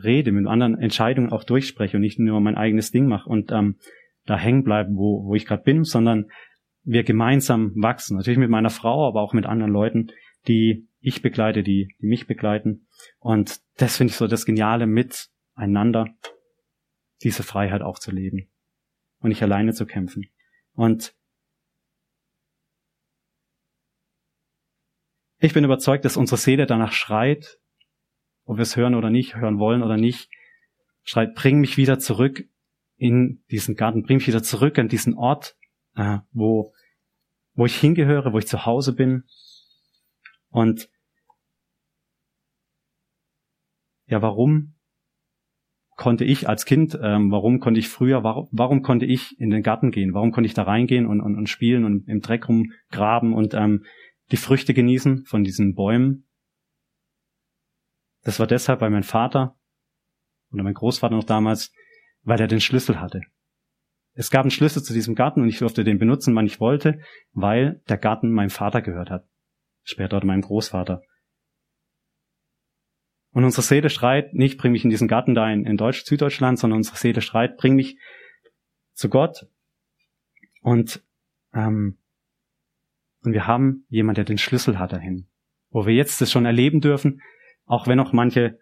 rede, 0.03 0.33
mit 0.33 0.47
anderen 0.47 0.79
Entscheidungen 0.79 1.31
auch 1.31 1.45
durchspreche 1.45 1.97
und 1.97 2.03
nicht 2.03 2.19
nur 2.19 2.41
mein 2.41 2.57
eigenes 2.57 2.91
Ding 2.91 3.07
mache 3.07 3.29
und 3.29 3.53
ähm, 3.53 3.79
da 4.27 4.37
hängen 4.37 4.65
bleiben, 4.65 4.97
wo, 4.97 5.25
wo 5.27 5.35
ich 5.35 5.47
gerade 5.47 5.63
bin, 5.63 5.85
sondern 5.85 6.27
wir 6.85 7.03
gemeinsam 7.03 7.73
wachsen. 7.77 8.17
Natürlich 8.17 8.39
mit 8.39 8.51
meiner 8.51 8.71
Frau, 8.71 9.09
aber 9.09 9.23
auch 9.23 9.33
mit 9.33 9.47
anderen 9.47 9.73
Leuten, 9.73 10.13
die 10.47 10.89
ich 11.01 11.23
begleite, 11.23 11.63
die, 11.63 11.95
die 12.01 12.07
mich 12.07 12.27
begleiten. 12.27 12.87
Und 13.19 13.61
das 13.77 13.97
finde 13.97 14.13
ich 14.13 14.17
so 14.17 14.27
das 14.27 14.47
Geniale 14.47 14.87
miteinander, 14.87 16.07
diese 17.23 17.43
Freiheit 17.43 17.83
auch 17.83 17.99
zu 17.99 18.11
leben 18.11 18.51
und 19.21 19.31
nicht 19.31 19.43
alleine 19.43 19.73
zu 19.73 19.87
kämpfen. 19.87 20.27
Und 20.73 21.15
ich 25.39 25.55
bin 25.55 25.65
überzeugt, 25.65 26.05
dass 26.05 26.17
unsere 26.17 26.39
Seele 26.39 26.67
danach 26.67 26.93
schreit, 26.93 27.59
ob 28.45 28.59
wir 28.59 28.63
es 28.63 28.77
hören 28.77 28.95
oder 28.95 29.11
nicht, 29.11 29.37
hören 29.37 29.59
wollen 29.59 29.83
oder 29.83 29.97
nicht, 29.97 30.29
schreit, 31.03 31.35
bring 31.35 31.61
mich 31.61 31.77
wieder 31.77 31.99
zurück 31.99 32.45
in 32.97 33.43
diesen 33.51 33.75
Garten, 33.75 34.03
bring 34.03 34.19
mich 34.19 34.27
wieder 34.27 34.43
zurück 34.43 34.79
an 34.79 34.89
diesen 34.89 35.15
Ort, 35.15 35.57
äh, 35.97 36.19
wo, 36.33 36.74
wo 37.55 37.67
ich 37.67 37.77
hingehöre, 37.77 38.33
wo 38.33 38.39
ich 38.39 38.47
zu 38.47 38.67
Hause 38.67 38.95
bin. 38.95 39.25
Und 40.51 40.89
ja, 44.07 44.21
warum 44.23 44.75
konnte 45.97 46.25
ich 46.25 46.49
als 46.49 46.65
Kind, 46.67 46.99
ähm, 47.01 47.31
warum 47.31 47.61
konnte 47.61 47.79
ich 47.79 47.89
früher, 47.89 48.25
warum, 48.25 48.49
warum 48.51 48.83
konnte 48.83 49.07
ich 49.07 49.39
in 49.39 49.51
den 49.51 49.63
Garten 49.63 49.91
gehen? 49.91 50.13
Warum 50.13 50.33
konnte 50.33 50.47
ich 50.47 50.55
da 50.55 50.65
reingehen 50.65 51.07
und, 51.07 51.21
und, 51.21 51.37
und 51.37 51.49
spielen 51.49 51.85
und 51.85 52.09
im 52.09 52.21
Dreck 52.21 52.49
rumgraben 52.49 53.33
und 53.33 53.55
ähm, 53.55 53.85
die 54.33 54.37
Früchte 54.37 54.75
genießen 54.75 55.25
von 55.25 55.45
diesen 55.45 55.75
Bäumen? 55.75 56.27
Das 58.23 58.41
war 58.41 58.47
deshalb, 58.47 58.81
weil 58.81 58.91
mein 58.91 59.03
Vater 59.03 59.57
oder 60.53 60.63
mein 60.63 60.75
Großvater 60.75 61.15
noch 61.15 61.25
damals, 61.25 61.73
weil 62.23 62.41
er 62.41 62.49
den 62.49 62.61
Schlüssel 62.61 63.01
hatte. 63.01 63.21
Es 64.15 64.31
gab 64.31 64.43
einen 64.43 64.51
Schlüssel 64.51 64.83
zu 64.83 64.93
diesem 64.93 65.15
Garten 65.15 65.43
und 65.43 65.49
ich 65.49 65.59
durfte 65.59 65.83
den 65.85 65.99
benutzen, 65.99 66.35
wann 66.35 66.47
ich 66.47 66.61
wollte, 66.61 67.01
weil 67.33 67.83
der 67.89 67.99
Garten 67.99 68.31
meinem 68.31 68.51
Vater 68.51 68.81
gehört 68.81 69.11
hat. 69.11 69.29
Später 69.83 70.25
meinem 70.25 70.41
Großvater. 70.41 71.03
Und 73.33 73.45
unsere 73.45 73.63
Seele 73.63 73.91
schreit, 73.91 74.33
nicht 74.33 74.59
bring 74.59 74.71
mich 74.71 74.85
in 74.85 74.91
diesen 74.91 75.09
Garten 75.09 75.35
da 75.35 75.53
in, 75.53 75.67
in 75.67 75.77
Deutsch, 75.77 76.05
Süddeutschland, 76.05 76.59
sondern 76.59 76.79
unsere 76.79 76.97
Seele 76.97 77.21
schreit, 77.21 77.57
bring 77.57 77.75
mich 77.75 77.99
zu 78.93 79.09
Gott. 79.09 79.49
Und, 80.63 81.03
ähm, 81.53 81.99
und 83.23 83.33
wir 83.33 83.49
haben 83.49 83.85
jemand, 83.89 84.19
der 84.19 84.25
den 84.25 84.39
Schlüssel 84.39 84.79
hat 84.79 84.93
dahin. 84.93 85.27
Wo 85.71 85.85
wir 85.85 85.95
jetzt 85.95 86.21
das 86.21 86.31
schon 86.31 86.47
erleben 86.47 86.81
dürfen, 86.81 87.21
auch 87.67 87.89
wenn 87.89 87.97
noch 87.97 88.13
manche 88.13 88.61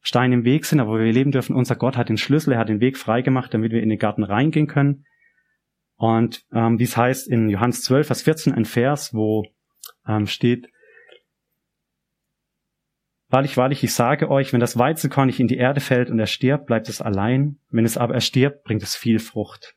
Steine 0.00 0.34
im 0.34 0.44
Weg 0.44 0.64
sind, 0.64 0.80
aber 0.80 0.98
wir 0.98 1.06
erleben 1.06 1.32
dürfen, 1.32 1.56
unser 1.56 1.76
Gott 1.76 1.96
hat 1.96 2.08
den 2.08 2.18
Schlüssel, 2.18 2.52
er 2.52 2.60
hat 2.60 2.68
den 2.68 2.80
Weg 2.80 2.96
freigemacht, 2.96 3.52
damit 3.52 3.72
wir 3.72 3.82
in 3.82 3.88
den 3.88 3.98
Garten 3.98 4.22
reingehen 4.22 4.66
können. 4.66 5.04
Und 5.96 6.44
ähm, 6.52 6.78
dies 6.78 6.96
heißt 6.96 7.26
in 7.28 7.48
Johannes 7.48 7.82
12, 7.82 8.06
Vers 8.06 8.22
14 8.22 8.52
ein 8.52 8.64
Vers, 8.64 9.14
wo 9.14 9.44
ähm, 10.06 10.26
steht, 10.26 10.68
Wahrlich, 13.28 13.56
wahrlich, 13.56 13.82
ich 13.82 13.92
sage 13.92 14.30
euch, 14.30 14.52
wenn 14.52 14.60
das 14.60 14.78
Weizenkorn 14.78 15.26
nicht 15.26 15.40
in 15.40 15.48
die 15.48 15.56
Erde 15.56 15.80
fällt 15.80 16.10
und 16.10 16.18
er 16.18 16.28
stirbt, 16.28 16.66
bleibt 16.66 16.88
es 16.88 17.00
allein. 17.00 17.58
Wenn 17.70 17.84
es 17.84 17.98
aber 17.98 18.14
erstirbt, 18.14 18.62
bringt 18.62 18.84
es 18.84 18.94
viel 18.94 19.18
Frucht. 19.18 19.74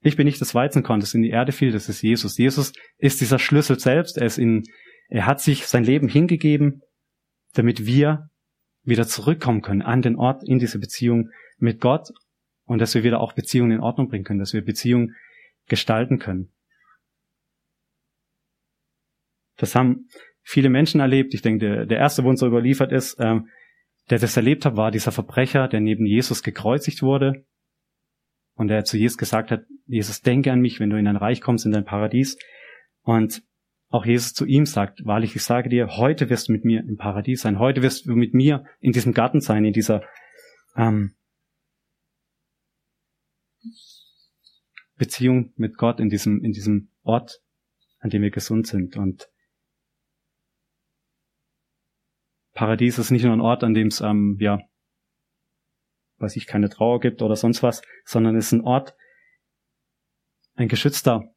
Ich 0.00 0.16
bin 0.16 0.24
nicht 0.24 0.40
das 0.40 0.54
Weizenkorn, 0.54 1.00
das 1.00 1.14
in 1.14 1.22
die 1.22 1.30
Erde 1.30 1.52
fiel, 1.52 1.70
das 1.70 1.88
ist 1.88 2.02
Jesus. 2.02 2.38
Jesus 2.38 2.72
ist 2.96 3.20
dieser 3.20 3.38
Schlüssel 3.38 3.78
selbst. 3.78 4.16
Er 4.16 4.26
ist 4.26 4.38
in, 4.38 4.64
er 5.08 5.26
hat 5.26 5.40
sich 5.40 5.66
sein 5.66 5.84
Leben 5.84 6.08
hingegeben, 6.08 6.80
damit 7.52 7.86
wir 7.86 8.30
wieder 8.84 9.06
zurückkommen 9.06 9.62
können 9.62 9.82
an 9.82 10.02
den 10.02 10.16
Ort, 10.16 10.42
in 10.46 10.58
diese 10.58 10.78
Beziehung 10.78 11.30
mit 11.58 11.80
Gott 11.80 12.08
und 12.64 12.80
dass 12.80 12.94
wir 12.94 13.04
wieder 13.04 13.20
auch 13.20 13.32
Beziehungen 13.32 13.72
in 13.72 13.80
Ordnung 13.80 14.08
bringen 14.08 14.24
können, 14.24 14.40
dass 14.40 14.52
wir 14.52 14.64
Beziehungen 14.64 15.14
gestalten 15.68 16.18
können. 16.18 16.52
Das 19.56 19.74
haben 19.74 20.08
viele 20.42 20.70
Menschen 20.70 21.00
erlebt. 21.00 21.34
Ich 21.34 21.42
denke, 21.42 21.64
der, 21.64 21.86
der 21.86 21.98
erste, 21.98 22.24
wo 22.24 22.28
uns 22.28 22.40
so 22.40 22.46
überliefert 22.46 22.90
ist, 22.90 23.16
ähm, 23.20 23.48
der 24.10 24.18
das 24.18 24.36
erlebt 24.36 24.64
hat, 24.64 24.76
war 24.76 24.90
dieser 24.90 25.12
Verbrecher, 25.12 25.68
der 25.68 25.80
neben 25.80 26.04
Jesus 26.06 26.42
gekreuzigt 26.42 27.02
wurde 27.02 27.44
und 28.54 28.68
der 28.68 28.84
zu 28.84 28.96
Jesus 28.96 29.18
gesagt 29.18 29.50
hat, 29.50 29.64
Jesus, 29.86 30.22
denke 30.22 30.50
an 30.50 30.60
mich, 30.60 30.80
wenn 30.80 30.90
du 30.90 30.98
in 30.98 31.04
dein 31.04 31.16
Reich 31.16 31.40
kommst, 31.40 31.64
in 31.64 31.72
dein 31.72 31.84
Paradies. 31.84 32.38
Und 33.02 33.42
auch 33.92 34.06
Jesus 34.06 34.32
zu 34.32 34.46
ihm 34.46 34.64
sagt, 34.64 35.04
wahrlich, 35.04 35.36
ich 35.36 35.44
sage 35.44 35.68
dir, 35.68 35.98
heute 35.98 36.30
wirst 36.30 36.48
du 36.48 36.52
mit 36.52 36.64
mir 36.64 36.80
im 36.80 36.96
Paradies 36.96 37.42
sein, 37.42 37.58
heute 37.58 37.82
wirst 37.82 38.06
du 38.06 38.16
mit 38.16 38.32
mir 38.32 38.64
in 38.80 38.92
diesem 38.92 39.12
Garten 39.12 39.40
sein, 39.40 39.66
in 39.66 39.74
dieser 39.74 40.02
ähm, 40.76 41.14
Beziehung 44.96 45.52
mit 45.56 45.76
Gott, 45.76 46.00
in 46.00 46.08
diesem, 46.08 46.42
in 46.42 46.52
diesem 46.52 46.90
Ort, 47.02 47.42
an 47.98 48.08
dem 48.08 48.22
wir 48.22 48.30
gesund 48.30 48.66
sind. 48.66 48.96
Und 48.96 49.28
Paradies 52.54 52.98
ist 52.98 53.10
nicht 53.10 53.24
nur 53.24 53.34
ein 53.34 53.42
Ort, 53.42 53.62
an 53.62 53.74
dem 53.74 53.88
es, 53.88 54.00
ähm, 54.00 54.38
ja, 54.40 54.58
weiß 56.16 56.36
ich, 56.36 56.46
keine 56.46 56.70
Trauer 56.70 57.00
gibt 57.00 57.20
oder 57.20 57.36
sonst 57.36 57.62
was, 57.62 57.82
sondern 58.06 58.36
es 58.36 58.46
ist 58.46 58.52
ein 58.52 58.62
Ort, 58.62 58.96
ein 60.54 60.68
geschützter 60.68 61.31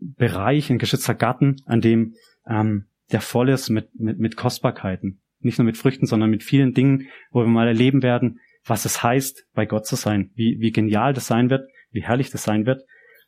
Bereich, 0.00 0.70
ein 0.70 0.78
geschützter 0.78 1.14
Garten, 1.14 1.56
an 1.66 1.80
dem 1.80 2.14
ähm, 2.48 2.86
der 3.10 3.20
voll 3.20 3.48
ist 3.48 3.68
mit, 3.70 3.88
mit, 3.98 4.18
mit 4.18 4.36
Kostbarkeiten. 4.36 5.20
Nicht 5.40 5.58
nur 5.58 5.64
mit 5.64 5.76
Früchten, 5.76 6.06
sondern 6.06 6.30
mit 6.30 6.42
vielen 6.42 6.74
Dingen, 6.74 7.08
wo 7.30 7.40
wir 7.40 7.48
mal 7.48 7.68
erleben 7.68 8.02
werden, 8.02 8.40
was 8.64 8.84
es 8.84 9.02
heißt, 9.02 9.46
bei 9.54 9.66
Gott 9.66 9.86
zu 9.86 9.96
sein, 9.96 10.30
wie, 10.34 10.58
wie 10.60 10.72
genial 10.72 11.14
das 11.14 11.26
sein 11.26 11.48
wird, 11.48 11.68
wie 11.90 12.02
herrlich 12.02 12.30
das 12.30 12.42
sein 12.42 12.66
wird. 12.66 12.82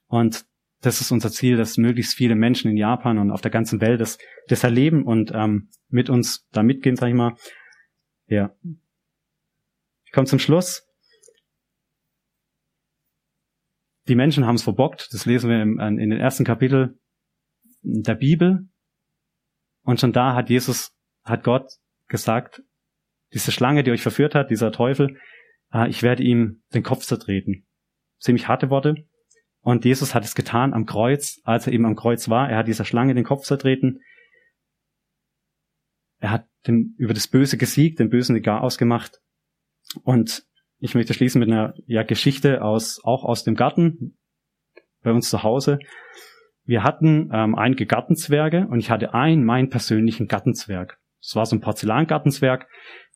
Und 0.07 0.45
das 0.83 1.01
ist 1.01 1.11
unser 1.13 1.31
Ziel, 1.31 1.57
dass 1.57 1.77
möglichst 1.77 2.15
viele 2.15 2.35
Menschen 2.35 2.71
in 2.71 2.77
Japan 2.77 3.19
und 3.19 3.31
auf 3.31 3.41
der 3.41 3.51
ganzen 3.51 3.81
Welt 3.81 4.01
das, 4.01 4.19
das 4.49 4.65
erleben 4.65 5.05
und 5.05 5.33
ähm, 5.35 5.69
mit 5.89 6.11
uns 6.11 6.47
da 6.53 6.63
mitgehen, 6.63 6.97
sag 6.97 7.09
ich 7.09 7.15
mal. 7.15 7.37
Ja. 8.27 8.55
Ich 10.05 10.13
komme 10.13 10.27
zum 10.27 10.39
Schluss. 10.39 10.90
Die 14.11 14.17
Menschen 14.17 14.45
haben 14.45 14.57
es 14.57 14.65
verbockt. 14.65 15.09
Das 15.13 15.25
lesen 15.25 15.49
wir 15.49 15.63
im, 15.63 15.79
in 15.79 16.11
den 16.11 16.19
ersten 16.19 16.45
Kapitel 16.45 16.99
der 17.83 18.17
Bibel. 18.17 18.69
Und 19.83 20.01
schon 20.01 20.13
da 20.13 20.35
hat 20.35 20.51
Jesus, 20.51 20.91
hat 21.23 21.45
Gott 21.45 21.75
gesagt, 22.09 22.61
diese 23.33 23.53
Schlange, 23.53 23.85
die 23.85 23.93
euch 23.93 24.03
verführt 24.03 24.35
hat, 24.35 24.51
dieser 24.51 24.73
Teufel, 24.73 25.17
äh, 25.73 25.89
ich 25.89 26.03
werde 26.03 26.25
ihm 26.25 26.61
den 26.75 26.83
Kopf 26.83 27.05
zertreten. 27.05 27.69
Ziemlich 28.19 28.49
harte 28.49 28.69
Worte. 28.69 28.97
Und 29.61 29.85
Jesus 29.85 30.13
hat 30.13 30.25
es 30.25 30.35
getan 30.35 30.75
am 30.75 30.87
Kreuz, 30.87 31.41
als 31.45 31.69
er 31.69 31.73
eben 31.73 31.87
am 31.87 31.95
Kreuz 31.95 32.29
war. 32.29 32.51
Er 32.51 32.59
hat 32.59 32.67
dieser 32.67 32.85
Schlange 32.85 33.15
den 33.15 33.23
Kopf 33.23 33.45
zertreten. 33.45 34.01
Er 36.19 36.33
hat 36.33 36.49
den, 36.67 36.97
über 36.99 37.15
das 37.15 37.29
Böse 37.29 37.57
gesiegt, 37.59 38.01
den 38.01 38.11
Bösen 38.11 38.43
gar 38.43 38.63
ausgemacht. 38.63 39.21
Und 40.03 40.50
ich 40.81 40.95
möchte 40.95 41.15
schließen 41.15 41.39
mit 41.39 41.51
einer 41.51 41.75
ja, 41.87 42.03
Geschichte 42.03 42.63
aus, 42.63 43.01
auch 43.05 43.25
aus 43.25 43.45
dem 43.45 43.55
Garten, 43.55 44.17
bei 45.03 45.13
uns 45.13 45.31
zu 45.31 45.43
Hause. 45.43 45.79
wir 46.65 46.83
hatten 46.85 47.31
ähm, 47.33 47.55
einige 47.55 47.87
Gartenzwerge 47.87 48.67
und 48.69 48.79
ich 48.79 48.91
hatte 48.91 49.15
einen, 49.15 49.45
meinen 49.45 49.71
persönlichen 49.71 50.29
Gartenzwerg. 50.29 50.99
Das 51.21 51.37
war 51.37 51.47
so 51.47 51.57
ein 51.57 51.61
Porzellangartenzwerg. 51.61 52.67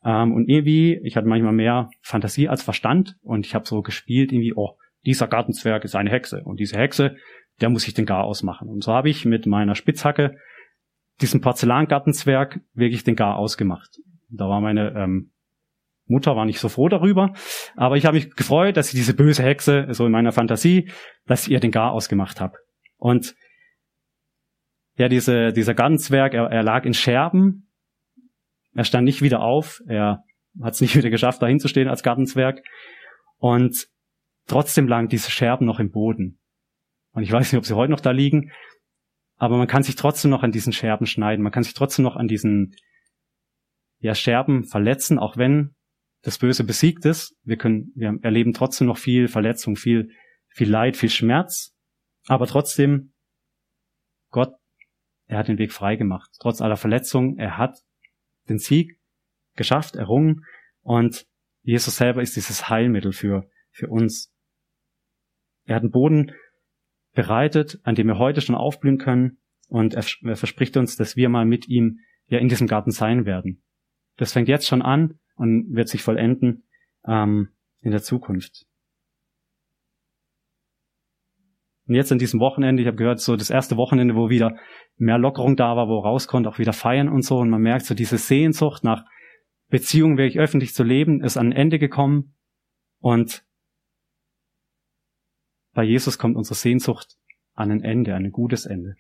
Ähm, 0.05 0.33
und 0.33 0.49
irgendwie, 0.49 1.01
ich 1.05 1.17
hatte 1.17 1.29
manchmal 1.29 1.53
mehr 1.53 1.91
Fantasie 2.03 2.49
als 2.49 2.63
Verstand 2.63 3.17
und 3.23 3.47
ich 3.47 3.55
habe 3.55 3.67
so 3.67 3.83
gespielt, 3.83 4.33
irgendwie, 4.33 4.55
oh, 4.55 4.77
dieser 5.07 5.29
Gartenzwerg 5.29 5.85
ist 5.85 5.95
eine 5.95 6.11
Hexe 6.11 6.43
und 6.45 6.59
diese 6.59 6.79
Hexe, 6.79 7.17
der 7.61 7.71
muss 7.71 7.87
ich 7.87 7.95
den 7.95 8.07
Gar 8.07 8.25
ausmachen. 8.25 8.69
Und 8.69 8.83
so 8.83 8.93
habe 8.93 9.09
ich 9.09 9.25
mit 9.25 9.47
meiner 9.47 9.75
Spitzhacke 9.75 10.37
diesen 11.21 11.41
Porzellangartenzwerg 11.41 12.61
wirklich 12.73 13.05
den 13.05 13.17
Gar 13.17 13.37
ausgemacht. 13.37 14.01
Da 14.31 14.49
war 14.49 14.61
meine 14.61 14.95
ähm, 14.97 15.31
Mutter 16.07 16.37
war 16.37 16.45
nicht 16.45 16.61
so 16.61 16.69
froh 16.69 16.89
darüber, 16.89 17.33
aber 17.77 17.97
ich 17.97 18.05
habe 18.05 18.17
mich 18.17 18.35
gefreut, 18.35 18.77
dass 18.77 18.89
ich 18.89 18.95
diese 18.95 19.15
böse 19.15 19.43
Hexe, 19.43 19.87
so 19.91 20.05
in 20.07 20.13
meiner 20.13 20.33
Fantasie, 20.33 20.91
dass 21.27 21.47
ich 21.47 21.53
ihr 21.53 21.61
den 21.61 21.71
Gar 21.71 21.93
ausgemacht 21.93 22.41
habe. 22.41 22.59
Und 22.97 23.35
ja, 24.97 25.09
diese, 25.09 25.53
dieser 25.53 25.75
Gartenzwerg, 25.75 26.35
er, 26.35 26.51
er 26.51 26.63
lag 26.63 26.85
in 26.85 26.95
Scherben. 26.95 27.71
Er 28.75 28.85
stand 28.85 29.05
nicht 29.05 29.23
wieder 29.23 29.41
auf. 29.41 29.81
Er 29.89 30.23
hat 30.63 30.75
es 30.75 30.81
nicht 30.81 30.97
wieder 30.97 31.11
geschafft, 31.11 31.43
da 31.43 31.47
hinzustehen 31.47 31.89
als 31.89 32.03
Gartenzwerg. 32.03 32.63
Und 33.39 33.89
trotzdem 34.47 34.87
lagen 34.87 35.09
diese 35.09 35.31
Scherben 35.31 35.67
noch 35.67 35.81
im 35.81 35.91
Boden. 35.91 36.39
Und 37.13 37.23
ich 37.23 37.33
weiß 37.33 37.53
nicht, 37.53 37.59
ob 37.59 37.65
sie 37.65 37.75
heute 37.75 37.91
noch 37.91 38.01
da 38.01 38.11
liegen, 38.11 38.51
aber 39.37 39.57
man 39.57 39.67
kann 39.67 39.83
sich 39.83 39.97
trotzdem 39.97 40.31
noch 40.31 40.43
an 40.43 40.53
diesen 40.53 40.73
Scherben 40.73 41.07
schneiden. 41.07 41.43
Man 41.43 41.53
kann 41.53 41.63
sich 41.63 41.75
trotzdem 41.75 42.05
noch 42.05 42.17
an 42.17 42.29
diesen 42.29 42.75
ja, 43.99 44.15
Scherben 44.15 44.65
verletzen, 44.65 45.19
auch 45.19 45.37
wenn 45.37 45.75
das 46.25 46.39
Böse 46.39 46.65
besiegt 46.65 47.05
ist. 47.05 47.37
Wir 47.45 47.57
können, 47.57 47.93
wir 47.95 48.19
erleben 48.23 48.55
trotzdem 48.55 48.87
noch 48.87 48.97
viel 48.97 49.29
Verletzung, 49.29 49.77
viel, 49.77 50.11
viel 50.49 50.71
Leid, 50.71 50.97
viel 50.97 51.11
Schmerz. 51.11 51.77
Aber 52.27 52.47
trotzdem, 52.47 53.13
Gott, 54.31 54.55
er 55.27 55.39
hat 55.39 55.49
den 55.49 55.59
Weg 55.59 55.71
frei 55.71 55.97
gemacht. 55.97 56.31
Trotz 56.41 56.63
aller 56.63 56.79
Verletzungen, 56.79 57.39
er 57.39 57.59
hat 57.59 57.77
den 58.49 58.59
Sieg 58.59 58.99
geschafft, 59.55 59.97
errungen. 59.97 60.47
Und 60.81 61.27
Jesus 61.63 61.97
selber 61.97 62.23
ist 62.23 62.37
dieses 62.37 62.71
Heilmittel 62.71 63.13
für, 63.13 63.49
für 63.71 63.89
uns. 63.89 64.33
Er 65.67 65.77
hat 65.77 65.83
einen 65.83 65.93
Boden 65.93 66.33
bereitet, 67.13 67.81
an 67.83 67.95
dem 67.95 68.07
wir 68.07 68.19
heute 68.19 68.41
schon 68.41 68.55
aufblühen 68.55 68.99
können. 68.99 69.39
Und 69.69 69.93
er, 69.93 70.05
er 70.23 70.37
verspricht 70.37 70.79
uns, 70.79 70.97
dass 70.97 71.17
wir 71.17 71.29
mal 71.29 71.45
mit 71.45 71.69
ihm 71.69 72.01
ja 72.27 72.39
in 72.39 72.49
diesem 72.49 72.67
Garten 72.67 72.93
sein 72.93 73.27
werden. 73.27 73.63
Das 74.17 74.33
fängt 74.33 74.49
jetzt 74.49 74.67
schon 74.67 74.81
an 74.81 75.19
und 75.35 75.75
wird 75.75 75.89
sich 75.89 76.03
vollenden 76.03 76.65
ähm, 77.07 77.49
in 77.81 77.91
der 77.91 78.03
Zukunft. 78.03 78.67
Und 81.87 81.95
jetzt 81.95 82.11
an 82.13 82.19
diesem 82.19 82.41
Wochenende, 82.41 82.83
ich 82.83 82.87
habe 82.87 82.97
gehört, 82.97 83.21
so 83.21 83.37
das 83.37 83.51
erste 83.51 83.77
Wochenende, 83.77 84.15
wo 84.15 84.31
wieder 84.31 84.57
mehr 84.97 85.19
Lockerung 85.19 85.55
da 85.57 85.77
war, 85.77 85.89
wo 85.89 85.99
raus 85.99 86.29
konnte, 86.29 86.49
auch 86.49 86.59
wieder 86.59 86.73
feiern 86.73 87.09
und 87.09 87.23
so. 87.23 87.39
Und 87.39 87.51
man 87.51 87.61
merkt 87.61 87.85
so 87.85 87.95
diese 87.95 88.17
Sehnsucht 88.17 88.85
nach 88.85 89.05
Beziehungen 89.69 90.17
wirklich 90.17 90.39
öffentlich 90.39 90.73
zu 90.73 90.83
leben, 90.83 91.23
ist 91.23 91.37
an 91.37 91.49
ein 91.49 91.53
Ende 91.53 91.79
gekommen. 91.79 92.35
Und 93.01 93.45
bei 95.75 95.83
Jesus 95.83 96.19
kommt 96.19 96.37
unsere 96.37 96.55
Sehnsucht 96.55 97.19
an 97.55 97.71
ein 97.71 97.83
Ende, 97.83 98.15
an 98.15 98.25
ein 98.25 98.33
gutes 98.33 98.65
Ende. 98.65 98.97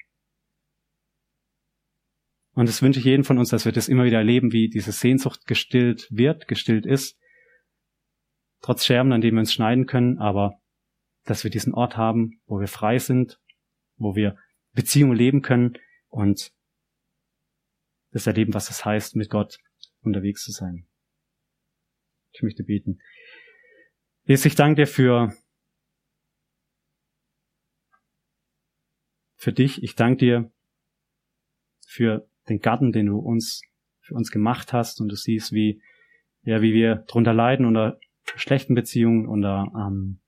Und 2.54 2.68
das 2.68 2.82
wünsche 2.82 3.00
ich 3.00 3.04
jedem 3.04 3.24
von 3.24 3.38
uns, 3.38 3.50
dass 3.50 3.64
wir 3.64 3.72
das 3.72 3.88
immer 3.88 4.04
wieder 4.04 4.18
erleben, 4.18 4.52
wie 4.52 4.68
diese 4.68 4.92
Sehnsucht 4.92 5.46
gestillt 5.46 6.06
wird, 6.10 6.46
gestillt 6.46 6.86
ist. 6.86 7.18
Trotz 8.60 8.86
Scherben, 8.86 9.12
an 9.12 9.20
denen 9.20 9.36
wir 9.36 9.40
uns 9.40 9.52
schneiden 9.52 9.86
können, 9.86 10.18
aber 10.18 10.60
dass 11.24 11.42
wir 11.42 11.50
diesen 11.50 11.74
Ort 11.74 11.96
haben, 11.96 12.40
wo 12.46 12.60
wir 12.60 12.68
frei 12.68 12.98
sind, 12.98 13.40
wo 13.96 14.14
wir 14.14 14.38
Beziehungen 14.72 15.16
leben 15.16 15.42
können 15.42 15.78
und 16.08 16.52
das 18.12 18.26
erleben, 18.26 18.54
was 18.54 18.70
es 18.70 18.84
heißt, 18.84 19.16
mit 19.16 19.30
Gott 19.30 19.58
unterwegs 20.02 20.44
zu 20.44 20.52
sein. 20.52 20.86
Ich 22.32 22.42
möchte 22.42 22.62
beten. 22.62 23.00
Jesus, 24.24 24.46
ich 24.46 24.54
danke 24.54 24.82
dir 24.82 24.86
für, 24.86 25.34
für 29.36 29.52
dich. 29.52 29.82
Ich 29.82 29.96
danke 29.96 30.18
dir 30.18 30.52
für 31.86 32.28
den 32.48 32.60
Garten, 32.60 32.92
den 32.92 33.06
du 33.06 33.18
uns, 33.18 33.62
für 34.00 34.14
uns 34.14 34.30
gemacht 34.30 34.72
hast 34.72 35.00
und 35.00 35.08
du 35.08 35.16
siehst, 35.16 35.52
wie, 35.52 35.80
ja, 36.42 36.60
wie 36.62 36.74
wir 36.74 37.04
drunter 37.06 37.32
leiden 37.32 37.66
unter 37.66 37.98
schlechten 38.36 38.74
Beziehungen, 38.74 39.26
unter 39.26 39.70
ähm, 39.76 40.20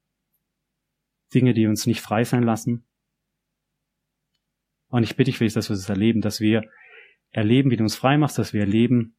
Dinge, 1.34 1.54
die 1.54 1.66
uns 1.66 1.86
nicht 1.86 2.00
frei 2.00 2.24
sein 2.24 2.42
lassen. 2.42 2.84
Und 4.88 5.02
ich 5.02 5.16
bitte 5.16 5.30
dich 5.30 5.54
dass 5.54 5.68
wir 5.68 5.76
das 5.76 5.88
erleben, 5.88 6.20
dass 6.20 6.40
wir 6.40 6.62
erleben, 7.30 7.70
wie 7.70 7.76
du 7.76 7.82
uns 7.82 7.96
frei 7.96 8.16
machst, 8.16 8.38
dass 8.38 8.52
wir 8.52 8.60
erleben, 8.60 9.16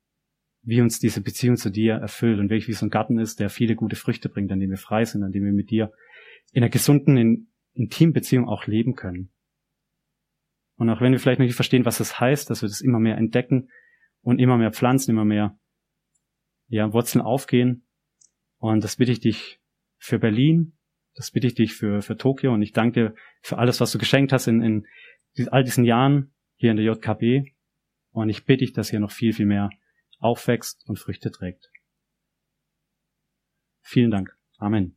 wie 0.61 0.81
uns 0.81 0.99
diese 0.99 1.21
Beziehung 1.21 1.57
zu 1.57 1.69
dir 1.69 1.95
erfüllt 1.95 2.39
und 2.39 2.49
wirklich 2.49 2.67
wie 2.67 2.73
so 2.73 2.85
ein 2.85 2.89
Garten 2.89 3.19
ist, 3.19 3.39
der 3.39 3.49
viele 3.49 3.75
gute 3.75 3.95
Früchte 3.95 4.29
bringt, 4.29 4.51
an 4.51 4.59
dem 4.59 4.69
wir 4.69 4.77
frei 4.77 5.05
sind, 5.05 5.23
an 5.23 5.31
dem 5.31 5.43
wir 5.43 5.53
mit 5.53 5.69
dir 5.69 5.91
in 6.51 6.63
einer 6.63 6.69
gesunden, 6.69 7.17
in, 7.17 7.47
intimen 7.73 8.13
Beziehung 8.13 8.47
auch 8.47 8.65
leben 8.65 8.95
können. 8.95 9.29
Und 10.77 10.89
auch 10.89 11.01
wenn 11.01 11.11
wir 11.11 11.19
vielleicht 11.19 11.39
noch 11.39 11.45
nicht 11.45 11.55
verstehen, 11.55 11.85
was 11.85 11.97
das 11.97 12.19
heißt, 12.19 12.49
dass 12.49 12.61
wir 12.61 12.69
das 12.69 12.81
immer 12.81 12.99
mehr 12.99 13.17
entdecken 13.17 13.69
und 14.21 14.39
immer 14.39 14.57
mehr 14.57 14.71
pflanzen, 14.71 15.11
immer 15.11 15.25
mehr 15.25 15.57
ja, 16.67 16.93
Wurzeln 16.93 17.21
aufgehen. 17.21 17.87
Und 18.57 18.83
das 18.83 18.97
bitte 18.97 19.11
ich 19.11 19.19
dich 19.19 19.59
für 19.97 20.19
Berlin, 20.19 20.77
das 21.15 21.31
bitte 21.31 21.47
ich 21.47 21.55
dich 21.55 21.73
für, 21.73 22.01
für 22.01 22.15
Tokio 22.15 22.53
und 22.53 22.61
ich 22.61 22.73
danke 22.73 22.93
dir 22.99 23.15
für 23.41 23.57
alles, 23.57 23.81
was 23.81 23.91
du 23.91 23.97
geschenkt 23.97 24.31
hast 24.31 24.47
in, 24.47 24.61
in 24.61 24.87
all 25.49 25.63
diesen 25.63 25.83
Jahren 25.83 26.33
hier 26.55 26.71
in 26.71 26.77
der 26.77 26.85
JKB. 26.85 27.51
Und 28.11 28.29
ich 28.29 28.45
bitte 28.45 28.65
dich, 28.65 28.73
dass 28.73 28.89
hier 28.89 28.99
noch 28.99 29.11
viel, 29.11 29.33
viel 29.33 29.45
mehr 29.45 29.69
aufwächst 30.19 30.87
und 30.87 30.99
Früchte 30.99 31.31
trägt. 31.31 31.71
Vielen 33.81 34.11
Dank. 34.11 34.35
Amen. 34.57 34.96